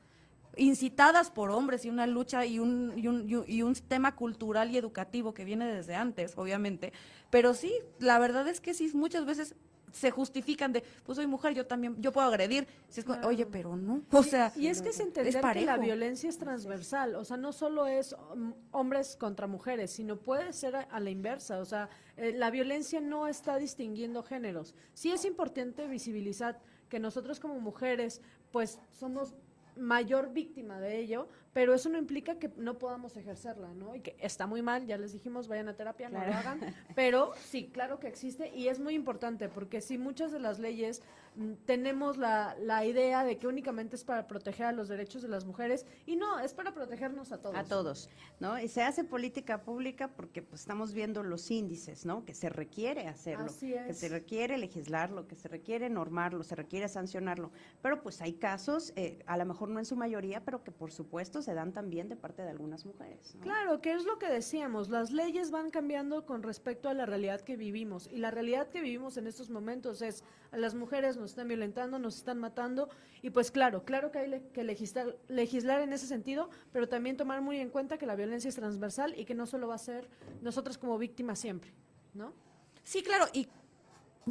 [0.58, 4.16] incitadas por hombres y una lucha y un, y un, y un- y un tema
[4.16, 6.94] cultural y educativo que viene desde antes, obviamente,
[7.30, 9.56] pero sí, la verdad es que sí, muchas veces
[9.92, 13.30] se justifican de, pues soy mujer, yo también, yo puedo agredir, Si es como, Claro.
[13.30, 17.16] oye, pero no, o sea, Y es que es entender que la violencia es transversal,
[17.16, 21.12] o sea, no solo es um, hombres contra mujeres, sino puede ser a, a la
[21.12, 24.76] inversa, o sea, eh, la violencia no está distinguiendo géneros.
[24.94, 29.34] Sí es importante visibilizar que nosotros como mujeres, pues somos
[29.76, 33.96] mayor víctima de ello, pero eso no implica que no podamos ejercerla, ¿no?
[33.96, 36.60] Y que está muy mal, ya les dijimos, vayan a terapia, no lo hagan,
[36.96, 41.02] pero sí, claro que existe y es muy importante porque si muchas de las leyes
[41.66, 45.46] tenemos la, la idea de que únicamente es para proteger a los derechos de las
[45.46, 47.56] mujeres y no, es para protegernos a todos.
[47.56, 48.10] A todos,
[48.40, 48.60] ¿no?
[48.60, 52.26] Y se hace política pública porque pues, estamos viendo los índices, ¿no?
[52.26, 56.88] Que se requiere hacerlo, Así que se requiere legislarlo, que se requiere normarlo, se requiere
[56.88, 57.52] sancionarlo.
[57.82, 60.92] Pero pues hay casos, eh, a lo mejor no en su mayoría, pero que por
[60.92, 63.36] supuesto se dan también de parte de algunas mujeres.
[63.36, 63.42] ¿no?
[63.42, 67.42] Claro, que es lo que decíamos, las leyes van cambiando con respecto a la realidad
[67.42, 71.25] que vivimos y la realidad que vivimos en estos momentos es a las mujeres nos
[71.32, 72.90] están violentando, nos están matando
[73.22, 77.42] y pues claro, claro que hay que legislar, legislar en ese sentido, pero también tomar
[77.42, 80.08] muy en cuenta que la violencia es transversal y que no solo va a ser
[80.42, 81.72] nosotros como víctimas siempre,
[82.14, 82.34] ¿no?
[82.84, 83.48] Sí, claro, y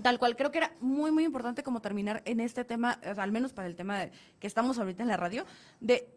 [0.03, 3.53] tal cual, creo que era muy, muy importante como terminar en este tema, al menos
[3.53, 5.45] para el tema de- que estamos ahorita en la radio,
[5.81, 6.09] de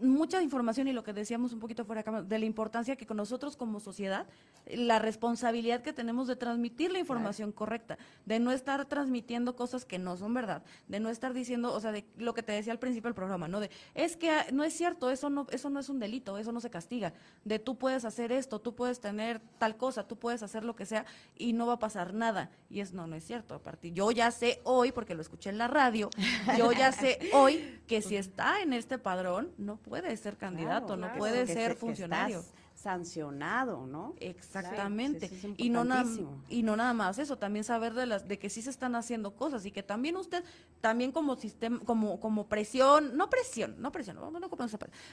[0.00, 3.56] mucha información y lo que decíamos un poquito fuera de la importancia que con nosotros
[3.56, 4.26] como sociedad,
[4.66, 9.98] la responsabilidad que tenemos de transmitir la información correcta, de no estar transmitiendo cosas que
[9.98, 12.78] no son verdad, de no estar diciendo, o sea, de lo que te decía al
[12.78, 13.60] principio del programa, ¿no?
[13.60, 16.52] De, es que ah, no es cierto, eso no, eso no es un delito, eso
[16.52, 17.12] no se castiga,
[17.44, 20.86] de tú puedes hacer esto, tú puedes tener tal cosa, tú puedes hacer lo que
[20.86, 21.04] sea
[21.36, 22.50] y no va a pasar nada.
[22.70, 25.58] Y es, no, no es cierto, aparte, yo ya sé hoy, porque lo escuché en
[25.58, 26.10] la radio,
[26.58, 31.12] yo ya sé hoy que si está en este padrón, no puede ser candidato, no
[31.14, 32.44] puede ser funcionario.
[32.74, 34.14] sancionado, ¿no?
[34.18, 35.30] Exactamente.
[35.56, 36.10] y no nada
[36.48, 39.36] y no nada más eso, también saber de las de que sí se están haciendo
[39.36, 40.44] cosas y que también usted
[40.80, 44.50] también como sistema como como presión, no presión, no presión, no, no,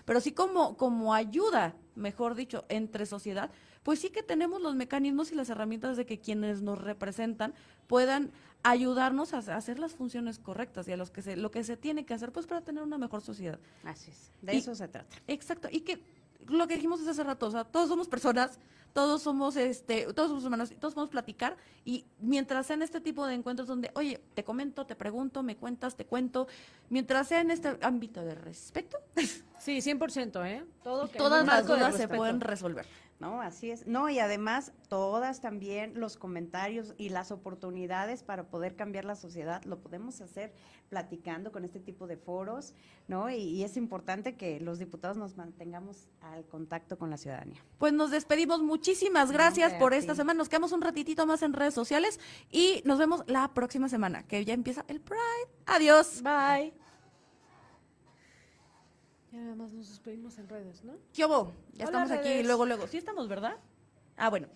[0.05, 3.51] pero sí como como ayuda, mejor dicho, entre sociedad,
[3.83, 7.53] pues sí que tenemos los mecanismos y las herramientas de que quienes nos representan
[7.87, 8.31] puedan
[8.63, 12.05] ayudarnos a hacer las funciones correctas y a los que se, lo que se tiene
[12.05, 13.59] que hacer pues para tener una mejor sociedad.
[13.83, 15.15] Así es, de eso se trata.
[15.27, 16.03] Exacto, y que
[16.47, 18.59] lo que dijimos hace rato, o sea, todos somos personas,
[18.93, 23.25] todos somos este, todos somos humanos, todos podemos platicar y mientras sea en este tipo
[23.25, 26.47] de encuentros donde, oye, te comento, te pregunto, me cuentas, te cuento,
[26.89, 28.97] mientras sea en este ámbito de respeto.
[29.61, 30.65] Sí, 100%, ¿eh?
[30.83, 32.85] Todo Todas las dudas se pueden resolver.
[33.21, 33.39] ¿no?
[33.39, 33.85] Así es.
[33.85, 39.63] No, y además todas también los comentarios y las oportunidades para poder cambiar la sociedad
[39.63, 40.51] lo podemos hacer
[40.89, 42.73] platicando con este tipo de foros,
[43.07, 43.29] ¿no?
[43.29, 47.63] Y, es importante que los diputados nos mantengamos al contacto con la ciudadanía.
[47.77, 48.63] Pues nos despedimos.
[48.63, 50.39] Muchísimas gracias por esta semana.
[50.39, 54.43] Nos quedamos un ratitito más en redes sociales y nos vemos la próxima semana, que
[54.43, 55.21] ya empieza el Pride.
[55.67, 56.23] Adiós.
[56.23, 56.73] Bye.
[59.31, 60.93] Ya nada más nos despedimos en redes, ¿no?
[61.13, 61.53] ¿Qué hubo?
[61.73, 62.87] Ya estamos aquí luego, luego.
[62.87, 63.57] Sí estamos, ¿verdad?
[64.17, 64.49] Ah, bueno.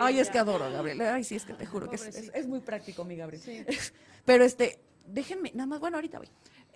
[0.00, 1.00] Ay, es que adoro, Gabriel.
[1.02, 3.42] Ay, sí, es que te juro que es, muy práctico, mi Gabriel.
[3.42, 3.64] Sí.
[4.24, 6.28] Pero este, déjenme, nada más, bueno, ahorita voy.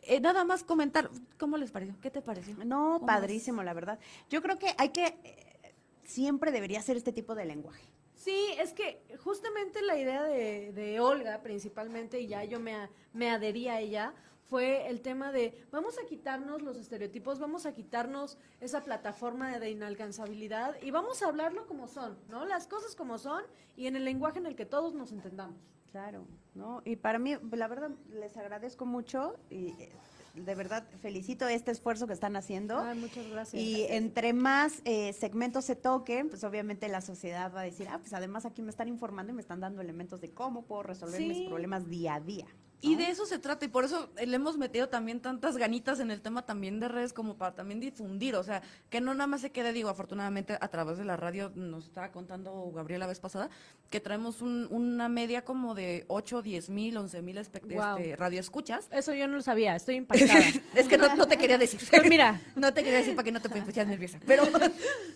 [0.05, 1.96] Eh, nada más comentar, ¿cómo les pareció?
[2.00, 2.57] ¿Qué te pareció?
[2.64, 3.98] No, padrísimo, la verdad.
[4.30, 5.74] Yo creo que hay que, eh,
[6.05, 7.84] siempre debería ser este tipo de lenguaje.
[8.14, 13.30] Sí, es que justamente la idea de, de Olga, principalmente, y ya yo me, me
[13.30, 14.14] adherí a ella,
[14.53, 19.70] fue el tema de vamos a quitarnos los estereotipos, vamos a quitarnos esa plataforma de
[19.70, 22.44] inalcanzabilidad y vamos a hablarlo como son, ¿no?
[22.44, 23.42] Las cosas como son
[23.78, 25.57] y en el lenguaje en el que todos nos entendamos.
[25.90, 26.82] Claro, ¿no?
[26.84, 29.90] Y para mí, la verdad, les agradezco mucho y eh,
[30.34, 32.78] de verdad felicito este esfuerzo que están haciendo.
[32.78, 33.55] Ay, muchas gracias.
[33.55, 37.96] Y entre más eh, segmentos se toquen, pues obviamente la sociedad va a decir, ah,
[38.00, 41.22] pues además aquí me están informando y me están dando elementos de cómo puedo resolver
[41.22, 42.48] mis problemas día a día.
[42.84, 46.10] Y de eso se trata, y por eso le hemos metido también tantas ganitas en
[46.10, 48.60] el tema también de redes, como para también difundir, o sea,
[48.90, 52.10] que no nada más se quede, digo, afortunadamente a través de la radio, nos estaba
[52.10, 53.50] contando Gabriela la vez pasada,
[53.88, 57.98] que traemos una media como de 8, 10 mil, 11 mil wow.
[57.98, 58.88] este, radioescuchas.
[58.90, 60.40] Eso yo no lo sabía, estoy impactada.
[60.74, 61.80] es que no, te quería decir.
[61.88, 62.40] Pues mira.
[62.56, 64.18] no te quería decir para que no te pusieras nerviosa.
[64.26, 64.42] Pero,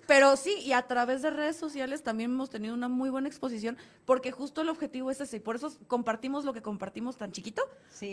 [0.07, 3.77] pero sí, y a través de redes sociales también hemos tenido una muy buena exposición,
[4.05, 7.56] porque justo el objetivo es ese, y por eso compartimos lo que compartimos tan chiquito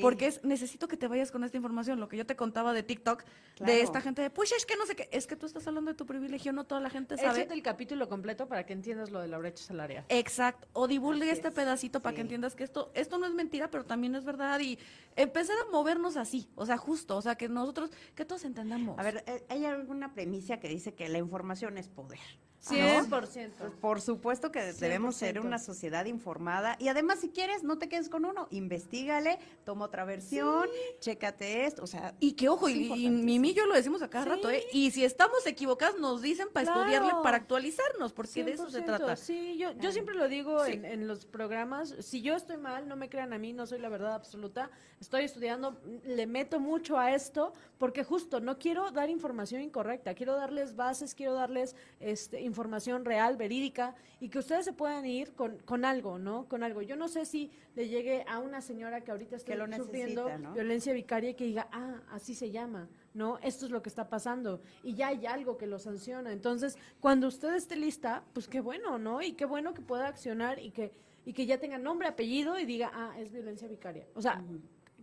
[0.01, 2.83] porque es, necesito que te vayas con esta información, lo que yo te contaba de
[2.83, 3.23] TikTok,
[3.59, 5.91] de esta gente de, pues es que no sé qué, es que tú estás hablando
[5.91, 7.41] de tu privilegio, no toda la gente sabe.
[7.41, 10.05] Échate el capítulo completo para que entiendas lo de la brecha salarial.
[10.09, 13.85] Exacto, o divulgue este pedacito para que entiendas que esto, esto no es mentira, pero
[13.85, 14.79] también es verdad, y
[15.15, 18.97] empezar a movernos así, o sea, justo, o sea, que nosotros, que todos entendamos.
[18.99, 22.19] A ver, eh, hay alguna premisa que dice que la información es poder.
[22.63, 23.09] 100%.
[23.09, 27.89] Pues, por supuesto que debemos ser una sociedad informada y además si quieres no te
[27.89, 30.67] quedes con uno, investigale, toma otra versión,
[30.99, 34.25] chécate esto, o sea, y que ojo, y, Mimi y yo lo decimos a cada
[34.25, 34.63] rato, ¿eh?
[34.71, 39.15] Y si estamos equivocados nos dicen para estudiarle, para actualizarnos, porque de eso se trata.
[39.15, 42.95] Sí, yo, yo siempre lo digo en, en los programas, si yo estoy mal, no
[42.95, 44.69] me crean a mí, no soy la verdad absoluta,
[45.01, 50.35] estoy estudiando, le meto mucho a esto, porque justo no quiero dar información incorrecta, quiero
[50.35, 55.57] darles bases, quiero darles este información real, verídica, y que ustedes se puedan ir con,
[55.65, 56.47] con algo, ¿no?
[56.47, 56.81] Con algo.
[56.81, 61.31] Yo no sé si le llegue a una señora que ahorita está sufriendo violencia vicaria
[61.31, 63.39] y que diga, ah, así se llama, ¿no?
[63.39, 64.61] Esto es lo que está pasando.
[64.83, 66.31] Y ya hay algo que lo sanciona.
[66.31, 69.21] Entonces, cuando usted esté lista, pues qué bueno, ¿no?
[69.21, 70.93] Y qué bueno que pueda accionar y que,
[71.25, 74.05] y que ya tenga nombre, apellido y diga, ah, es violencia vicaria.
[74.13, 74.43] O sea,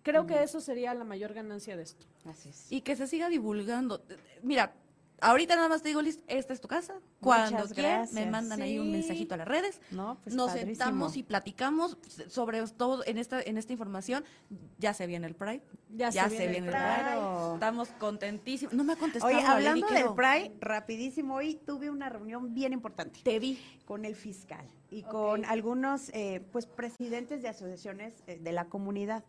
[0.03, 2.07] creo que eso sería la mayor ganancia de esto.
[2.25, 2.71] Así es.
[2.71, 4.03] Y que se siga divulgando.
[4.43, 4.73] Mira,
[5.21, 6.95] Ahorita nada más te digo, Liz, esta es tu casa.
[7.21, 9.81] Cuando quieran, me mandan ahí un mensajito a las redes.
[9.91, 11.99] No, pues Nos sentamos y platicamos
[12.29, 14.25] sobre todo en esta, en esta información.
[14.79, 15.63] Ya se viene el Pride.
[15.91, 17.55] Ya, se, viene, el Pride.
[17.55, 18.75] Estamos contentísimos.
[18.75, 19.35] No me ha contestado.
[19.35, 23.21] Oye, hablando del Pride, rapidísimo, hoy tuve una reunión bien importante.
[23.23, 23.59] Te vi.
[23.85, 29.25] Con el fiscal y con algunos eh, pues presidentes de asociaciones eh, de la comunidad.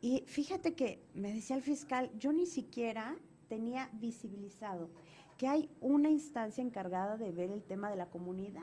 [0.00, 3.16] Y fíjate que me decía el fiscal, yo ni siquiera
[3.48, 4.90] tenía visibilizado
[5.36, 8.62] que hay una instancia encargada de ver el tema de la comunidad.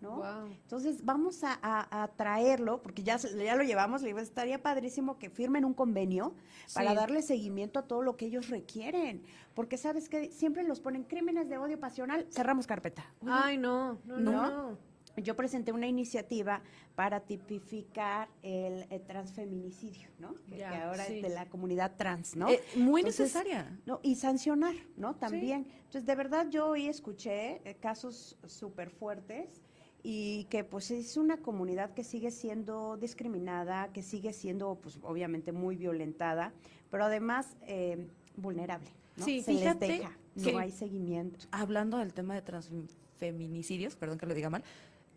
[0.00, 0.22] ¿no?
[0.46, 5.64] Entonces vamos a, traerlo, porque ya, ya lo llevamos, le digo, estaría padrísimo que firmen
[5.64, 6.34] un convenio
[6.74, 9.22] para darle seguimiento a todo lo que ellos requieren,
[9.54, 13.04] porque sabes que siempre los ponen crímenes de odio pasional, cerramos carpeta.
[13.26, 14.78] Ay, no, no, no.
[15.22, 16.62] Yo presenté una iniciativa
[16.94, 20.34] para tipificar el, transfeminicidio, ¿no?
[20.46, 22.48] Que, ahora es de la comunidad trans, ¿no?
[22.48, 23.78] Eh, muy necesaria.
[23.86, 25.16] No, y sancionar, ¿no?
[25.16, 25.66] También.
[25.76, 29.62] Entonces, de verdad, yo hoy escuché eh, casos súper fuertes
[30.02, 35.50] y que pues es una comunidad que sigue siendo discriminada, que sigue siendo pues obviamente
[35.50, 36.52] muy violentada,
[36.90, 38.06] pero además eh,
[38.36, 38.88] vulnerable.
[39.16, 39.24] ¿no?
[39.24, 41.46] Sí, Se les deja, no hay seguimiento.
[41.50, 44.62] Hablando del tema de transfeminicidios, perdón que lo diga mal,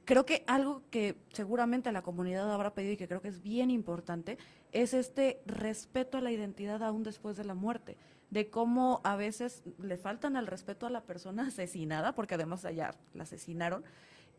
[0.10, 3.70] creo que algo que seguramente la comunidad habrá pedido y que creo que es bien
[3.70, 4.40] importante
[4.72, 7.96] es este respeto a la identidad aún después de la muerte,
[8.32, 12.96] de cómo a veces le faltan el respeto a la persona asesinada, porque además allá
[13.14, 13.84] la asesinaron,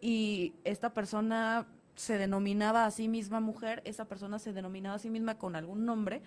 [0.00, 5.08] y esta persona se denominaba a sí misma mujer, esa persona se denominaba a sí
[5.08, 6.20] misma con algún nombre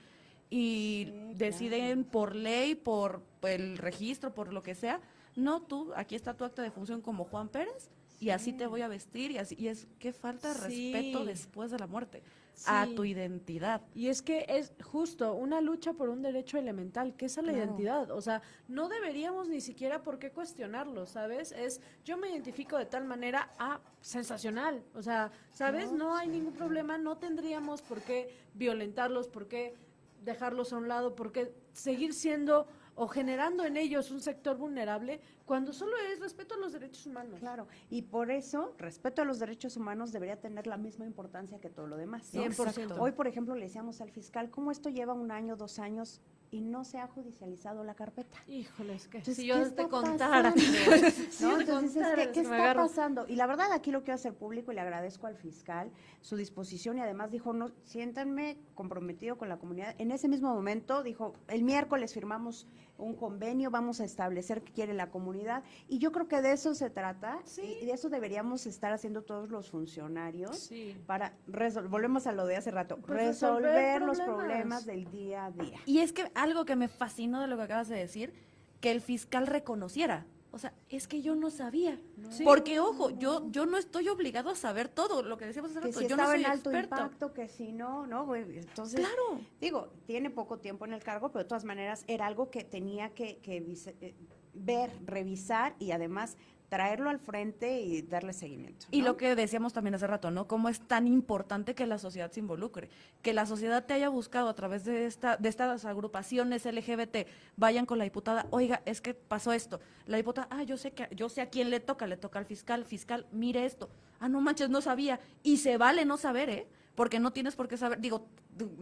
[0.49, 5.01] y deciden por ley, por el registro, por lo que sea,
[5.35, 7.89] no tú, aquí está tu acta de función como Juan Pérez
[8.23, 11.71] y así te voy a vestir y así y es que falta de respeto después
[11.71, 12.23] de la muerte
[12.65, 13.81] a tu identidad.
[13.93, 17.51] Y es que es justo una lucha por un derecho elemental, que es a la
[17.51, 18.11] identidad.
[18.11, 21.51] O sea, no deberíamos ni siquiera por qué cuestionarlo, ¿sabes?
[21.51, 24.83] Es, yo me identifico de tal manera, a sensacional.
[24.93, 25.91] O sea, ¿sabes?
[25.91, 29.75] No, hay ningún problema, no tendríamos por qué violentarlos, por qué
[30.23, 35.19] dejarlos a un lado, por qué seguir siendo o generando en ellos un sector vulnerable
[35.45, 37.39] cuando solo es respeto a los derechos humanos.
[37.39, 41.69] Claro, y por eso respeto a los derechos humanos debería tener la misma importancia que
[41.69, 42.33] todo lo demás.
[42.33, 42.97] 100%.
[42.99, 46.21] Hoy, por ejemplo, le decíamos al fiscal, ¿cómo esto lleva un año, dos años
[46.53, 48.37] y no se ha judicializado la carpeta.
[48.47, 50.53] Híjole, es que si yo te contara.
[51.41, 53.25] Entonces, ¿qué, ¿qué está pasando?
[53.27, 55.91] Y la verdad, aquí lo quiero hacer público y le agradezco al fiscal
[56.21, 59.95] su disposición y además dijo, no, siéntanme comprometido con la comunidad.
[59.97, 62.67] En ese mismo momento dijo, el miércoles firmamos
[63.03, 66.73] un convenio, vamos a establecer qué quiere la comunidad y yo creo que de eso
[66.73, 70.71] se trata y de eso deberíamos estar haciendo todos los funcionarios
[71.05, 75.51] para resolver, volvemos a lo de hace rato, pues resolver, los problemas del día a
[75.51, 75.79] día.
[75.85, 78.33] Y es que algo que me fascinó de lo que acabas de decir,
[78.79, 80.25] que el fiscal reconociera.
[80.53, 81.99] O sea, es que yo no sabía.
[82.43, 85.99] Porque, ojo, yo yo no estoy obligado a saber todo lo que decíamos hace rato.
[85.99, 88.35] Si yo no soy en alto impacto, que si no, ¿no?
[88.35, 89.41] Entonces, claro.
[89.59, 93.15] digo, tiene poco tiempo en el cargo, pero de todas maneras era algo que tenía
[93.15, 93.65] que, que
[93.99, 94.13] eh,
[94.53, 96.37] ver, revisar y además
[96.69, 98.87] traerlo al frente y darle seguimiento.
[98.91, 100.47] Y lo que decíamos también hace rato, ¿no?
[100.47, 102.89] Cómo es tan importante que la sociedad se involucre,
[103.21, 107.85] que la sociedad te haya buscado a través de esta de estas agrupaciones LGBT, vayan
[107.85, 111.29] con la diputada, "Oiga, es que pasó esto." La diputada, "Ah, yo sé que yo
[111.29, 113.89] sé a quién le toca, le toca al fiscal, fiscal, mire esto."
[114.19, 116.67] "Ah, no manches, no sabía." Y se vale no saber, ¿eh?
[116.95, 118.27] Porque no tienes por qué saber, digo,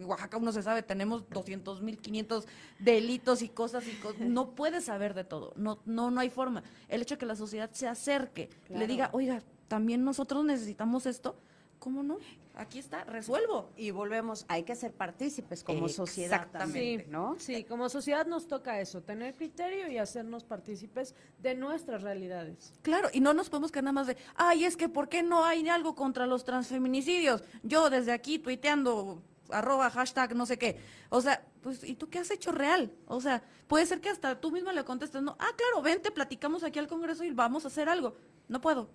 [0.04, 2.46] Oaxaca uno se sabe, tenemos 200 mil 500
[2.78, 6.62] delitos y cosas y no puedes saber de todo, no, no, no hay forma.
[6.88, 11.36] El hecho de que la sociedad se acerque, le diga, oiga, también nosotros necesitamos esto,
[11.78, 12.18] ¿cómo no?
[12.54, 13.70] Aquí está, resuelvo.
[13.76, 17.36] Y volvemos, hay que ser partícipes como sociedad también, ¿no?
[17.38, 22.74] Sí, como sociedad nos toca eso, tener criterio y hacernos partícipes de nuestras realidades.
[22.82, 25.44] Claro, y no nos podemos quedar nada más de, ay, es que ¿por qué no
[25.44, 27.42] hay algo contra los transfeminicidios?
[27.62, 30.78] Yo desde aquí tuiteando arroba, hashtag, no sé qué.
[31.08, 32.92] O sea, pues, ¿y tú qué has hecho real?
[33.06, 36.64] O sea, puede ser que hasta tú misma le contestes, no, ah, claro, vente, platicamos
[36.64, 38.14] aquí al Congreso y vamos a hacer algo.
[38.48, 38.90] No puedo.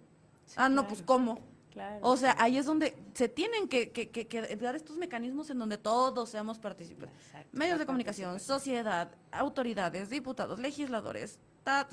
[0.55, 1.57] ah, no, pues, ¿cómo?
[2.01, 6.59] O sea, ahí es donde se tienen que, dar estos mecanismos en donde todos seamos
[6.59, 7.15] participantes.
[7.51, 11.39] Medios de comunicación, sociedad, autoridades, diputados, legisladores,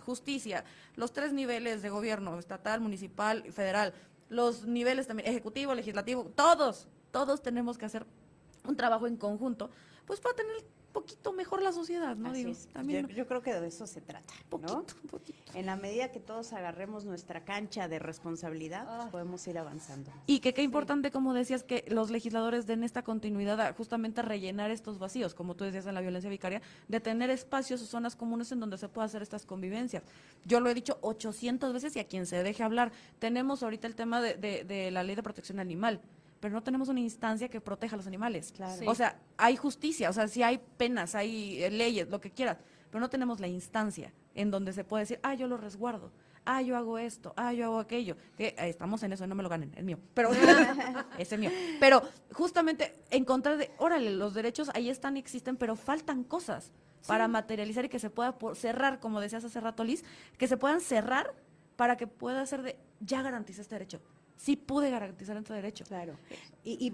[0.05, 0.64] justicia,
[0.97, 3.93] los tres niveles de gobierno, estatal, municipal y federal,
[4.28, 8.07] los niveles también, ejecutivo, legislativo, todos, todos tenemos que hacer
[8.66, 9.70] un trabajo en conjunto,
[10.07, 10.64] pues para tener
[10.95, 12.33] poquito mejor la sociedad, ¿no?
[12.33, 14.33] Digo, también yo, creo que de eso se trata,
[14.63, 14.87] ¿no?
[15.53, 20.13] En la medida que todos agarremos nuestra cancha de responsabilidad, pues podemos ir avanzando.
[20.27, 24.23] Y que qué importante, como decías, que los legisladores den esta continuidad a, justamente a
[24.23, 28.15] rellenar estos vacíos, como tú decías en la violencia vicaria, de tener espacios o zonas
[28.15, 30.05] comunes en donde se pueda hacer estas convivencias.
[30.45, 32.93] Yo lo he dicho 800 veces y a quien se deje hablar.
[33.19, 36.01] Tenemos ahorita el tema de, de la ley de protección animal
[36.45, 38.53] pero no tenemos una instancia que proteja a los animales.
[38.87, 42.59] O sea, hay justicia, o sea, sí hay penas, hay eh, leyes, lo que quieras,
[42.91, 46.13] pero no tenemos la instancia en donde se puede decir, ah, yo lo resguardo.
[46.45, 49.43] ah, yo hago esto, ah, yo hago aquello, que eh, estamos en eso, no me
[49.43, 50.33] lo ganen, el mío, pero
[51.17, 51.51] ese es mío.
[51.81, 52.03] Pero
[52.35, 56.73] justamente encontrar de, órale, los derechos ahí están y existen, pero faltan cosas
[57.07, 60.05] para materializar y que se pueda cerrar, como decías hace rato, Liz,
[60.37, 61.33] que se puedan cerrar
[61.77, 64.03] para que pueda ser de, ya garantiza este derecho
[64.37, 65.85] sí pude garantizar este derecho.
[65.85, 66.16] Claro.
[66.66, 66.93] Y,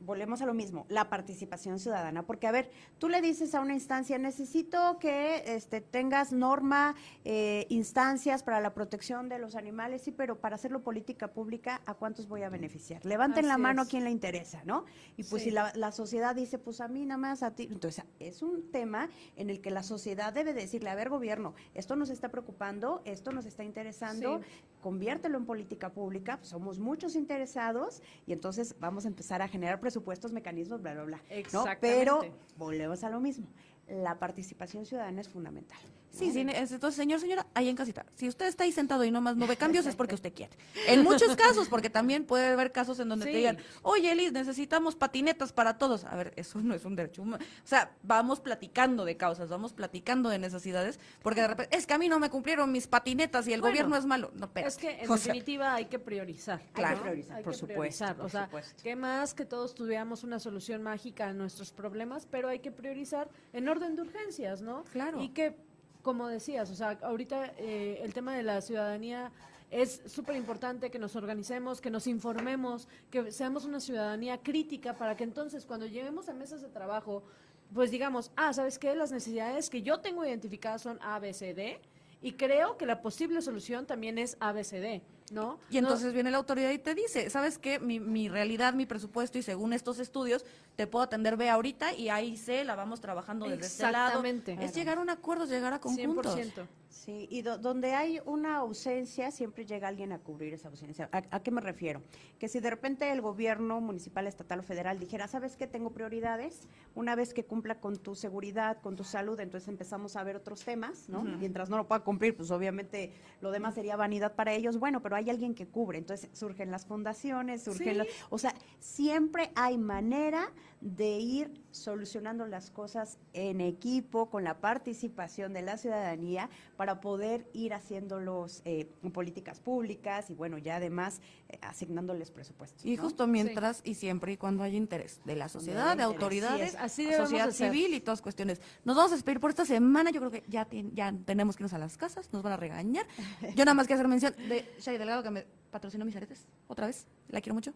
[0.00, 3.72] volvemos a lo mismo, la participación ciudadana, porque a ver, tú le dices a una
[3.72, 10.10] instancia, necesito que este, tengas norma, eh, instancias para la protección de los animales, sí,
[10.10, 13.06] pero para hacerlo política pública, ¿a cuántos voy a beneficiar?
[13.06, 14.84] Levanten la mano a quien le interesa, ¿no?
[15.16, 18.42] Y pues si la, sociedad dice, pues a mí nada más, a ti, entonces es
[18.42, 22.30] un tema en el que la sociedad debe decirle, a ver, gobierno, esto nos está
[22.30, 24.40] preocupando, esto nos está interesando,
[24.80, 29.80] conviértelo en política pública, pues somos muchos interesados y entonces vamos a empezar a generar
[29.80, 31.22] presupuestos, mecanismos, bla, bla, bla.
[31.30, 31.78] Exactamente.
[31.80, 32.20] Pero
[32.56, 33.46] volvemos a lo mismo.
[33.88, 35.78] La participación ciudadana es fundamental.
[36.14, 39.36] Sí, sí, entonces, señor, señora, ahí en casita, si usted está ahí sentado y nomás
[39.36, 40.52] no ve cambios es porque usted quiere.
[40.86, 44.94] En muchos casos, porque también puede haber casos en donde te digan, oye, Elis, necesitamos
[44.94, 46.04] patinetas para todos.
[46.04, 47.44] A ver, eso no es un derecho humano.
[47.44, 51.94] O sea, vamos platicando de causas, vamos platicando de necesidades, porque de repente, es que
[51.94, 54.30] a mí no me cumplieron mis patinetas y el gobierno es malo.
[54.34, 56.62] No, pero, es que en definitiva hay que priorizar.
[56.72, 58.48] Claro, hay que priorizar, por, supuesto, o sea,
[58.82, 63.28] qué más que todos tuviéramos una solución mágica a nuestros problemas, pero hay que priorizar
[63.52, 64.84] en orden de urgencias, ¿no?
[64.84, 65.20] Claro.
[65.20, 65.56] Y que
[66.04, 69.32] como decías, o sea, ahorita eh, el tema de la ciudadanía
[69.70, 75.16] es súper importante que nos organicemos, que nos informemos, que seamos una ciudadanía crítica para
[75.16, 77.24] que entonces cuando lleguemos a mesas de trabajo,
[77.72, 78.94] pues digamos, ah, ¿sabes qué?
[78.94, 81.80] Las necesidades que yo tengo identificadas son A, B, C, D
[82.20, 85.00] y creo que la posible solución también es ABCD,
[85.30, 85.58] ¿no?
[85.70, 87.78] Y entonces viene la autoridad y te dice, ¿sabes qué?
[87.78, 90.44] Mi, mi, realidad, mi presupuesto y según estos estudios,
[90.76, 94.20] te puedo atender B ahorita y ahí C la vamos trabajando desde este lado.
[94.24, 94.58] Exactamente.
[94.60, 96.36] Es llegar a un acuerdo, llegar a conjuntos.
[96.36, 96.66] 100%.
[97.04, 101.10] Sí, y donde hay una ausencia, siempre llega alguien a cubrir esa ausencia.
[101.12, 102.00] ¿A, qué me refiero?
[102.38, 105.66] Que si de repente el gobierno municipal, estatal o federal dijera, ¿sabes qué?
[105.66, 106.66] Tengo prioridades.
[106.94, 110.64] Una vez que cumpla con tu seguridad, con tu salud, entonces empezamos a ver otros
[110.64, 111.24] temas, ¿no?
[111.24, 114.78] Mientras no lo pueda cumplir, pues obviamente lo demás sería vanidad para ellos.
[114.78, 115.98] Bueno, pero hay alguien que cubre.
[115.98, 118.06] Entonces surgen las fundaciones, surgen las...
[118.30, 120.50] O sea, siempre hay manera
[120.84, 127.48] de ir solucionando las cosas en equipo, con la participación de la ciudadanía, para poder
[127.54, 132.84] ir haciéndolos eh, en políticas públicas y bueno, ya además eh, asignándoles presupuestos.
[132.84, 137.10] Y justo mientras y siempre y cuando hay interés de la sociedad, de autoridades, así
[137.14, 138.60] sociedad civil y todas cuestiones.
[138.84, 141.72] Nos vamos a despedir por esta semana, yo creo que ya, ya tenemos que irnos
[141.72, 143.06] a las casas, nos van a regañar.
[143.56, 146.86] Yo nada más que hacer mención de Shay Delgado que me patrocinó mis aretes, otra
[146.86, 147.72] vez, la quiero mucho.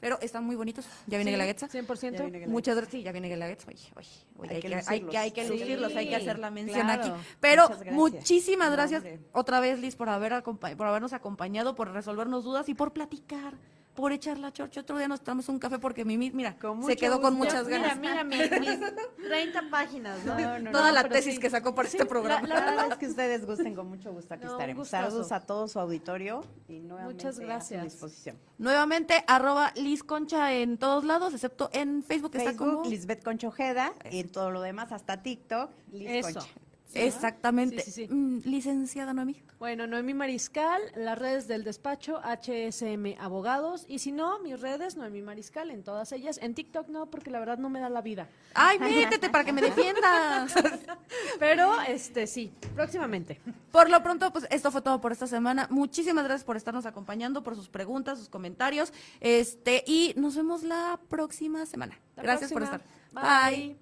[0.00, 0.86] Pero están muy bonitos.
[1.06, 2.46] Ya viene sí, 100%.
[2.46, 2.92] Muchas gracias.
[2.92, 3.68] Sí, ya viene Guelaguetza.
[3.68, 6.88] Oye, oye, oye, hay, que, hay, que, hay que lucirlos, hay que hacer la mención
[6.88, 7.10] aquí.
[7.40, 12.74] Pero muchísimas gracias otra vez, Liz, por, haber, por habernos acompañado, por resolvernos dudas y
[12.74, 13.54] por platicar
[13.98, 14.82] por echar la chorcha.
[14.82, 17.98] Otro día nos tomamos un café porque Mimi, mira, se quedó con muchas ganas.
[17.98, 18.78] Mira, mira, mis,
[19.26, 20.36] 30 páginas, ¿no?
[20.70, 22.46] Toda la tesis que sacó para este programa.
[22.46, 24.86] La, verdad es que ustedes gusten, con mucho gusto aquí estaremos.
[24.86, 27.80] Saludos a todo su auditorio y nuevamente Muchas gracias.
[27.80, 28.38] a su disposición.
[28.56, 32.84] Nuevamente, arroba Liz Concha en todos lados, excepto en Facebook, que está como...
[32.84, 36.48] Lisbeth Conchojeda, y en todo lo demás, hasta TikTok, Liz Concha.
[36.94, 37.84] Exactamente.
[38.08, 39.42] Mm, licenciada Noemí.
[39.58, 45.20] Bueno, Noemí Mariscal, las redes del despacho HSM Abogados y si no, mis redes Noemí
[45.20, 46.38] Mariscal en todas ellas.
[46.40, 48.28] En TikTok no, porque la verdad no me da la vida.
[48.54, 50.54] Ay, métete para que me defiendas.
[51.38, 53.40] Pero este sí, próximamente.
[53.72, 55.66] Por lo pronto, pues esto fue todo por esta semana.
[55.70, 58.92] Muchísimas gracias por estarnos acompañando, por sus preguntas, sus comentarios.
[59.20, 61.98] Este, y nos vemos la próxima semana.
[62.16, 62.80] gracias por estar.
[63.12, 63.76] Bye.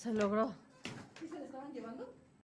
[0.00, 0.54] Se logró.